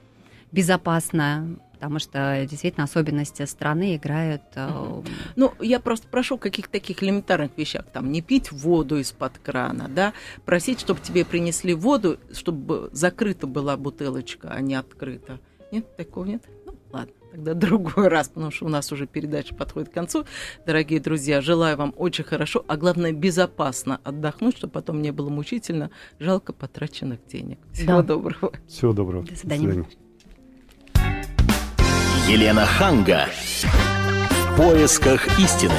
безопасно, 0.52 1.60
потому 1.74 2.00
что 2.00 2.46
действительно 2.50 2.86
особенности 2.86 3.46
страны 3.46 3.96
играют. 3.96 4.42
Ну, 5.36 5.54
я 5.60 5.80
просто 5.80 6.08
прошу 6.08 6.38
каких-то 6.38 6.72
таких 6.72 7.04
элементарных 7.04 7.52
вещах, 7.58 7.86
там, 7.92 8.12
не 8.12 8.22
пить 8.22 8.52
воду 8.52 8.98
из-под 9.00 9.38
крана, 9.40 9.90
да, 9.90 10.14
просить, 10.46 10.80
чтобы 10.80 11.02
тебе 11.02 11.26
принесли 11.26 11.74
воду, 11.74 12.20
чтобы 12.32 12.90
закрыта 12.94 13.48
была 13.48 13.78
бутылочка, 13.78 14.50
а 14.52 14.62
не 14.62 14.76
открыта. 14.76 15.40
Нет, 15.72 15.96
такого 15.98 16.26
нет? 16.26 16.44
Тогда 17.34 17.54
другой 17.56 18.10
раз, 18.10 18.28
потому 18.30 18.52
что 18.52 18.66
у 18.66 18.70
нас 18.70 18.92
уже 18.92 19.08
передача 19.08 19.56
подходит 19.56 19.90
к 19.90 19.94
концу. 19.94 20.26
Дорогие 20.68 21.00
друзья, 21.00 21.42
желаю 21.42 21.78
вам 21.78 21.94
очень 21.98 22.24
хорошо, 22.24 22.64
а 22.68 22.78
главное 22.78 23.12
безопасно 23.12 24.00
отдохнуть, 24.04 24.58
чтобы 24.58 24.74
потом 24.74 25.02
не 25.02 25.12
было 25.12 25.30
мучительно 25.30 25.90
жалко 26.20 26.54
потраченных 26.54 27.26
денег. 27.26 27.58
Всего 27.74 28.02
да. 28.02 28.04
доброго. 28.04 28.52
Всего 28.68 28.94
доброго. 28.94 29.26
До 29.26 29.36
свидания. 29.36 29.68
До 29.68 29.74
свидания. 29.74 29.90
Елена 32.30 32.66
Ханга. 32.66 33.26
В 34.52 34.58
поисках 34.58 35.40
истины. 35.40 35.74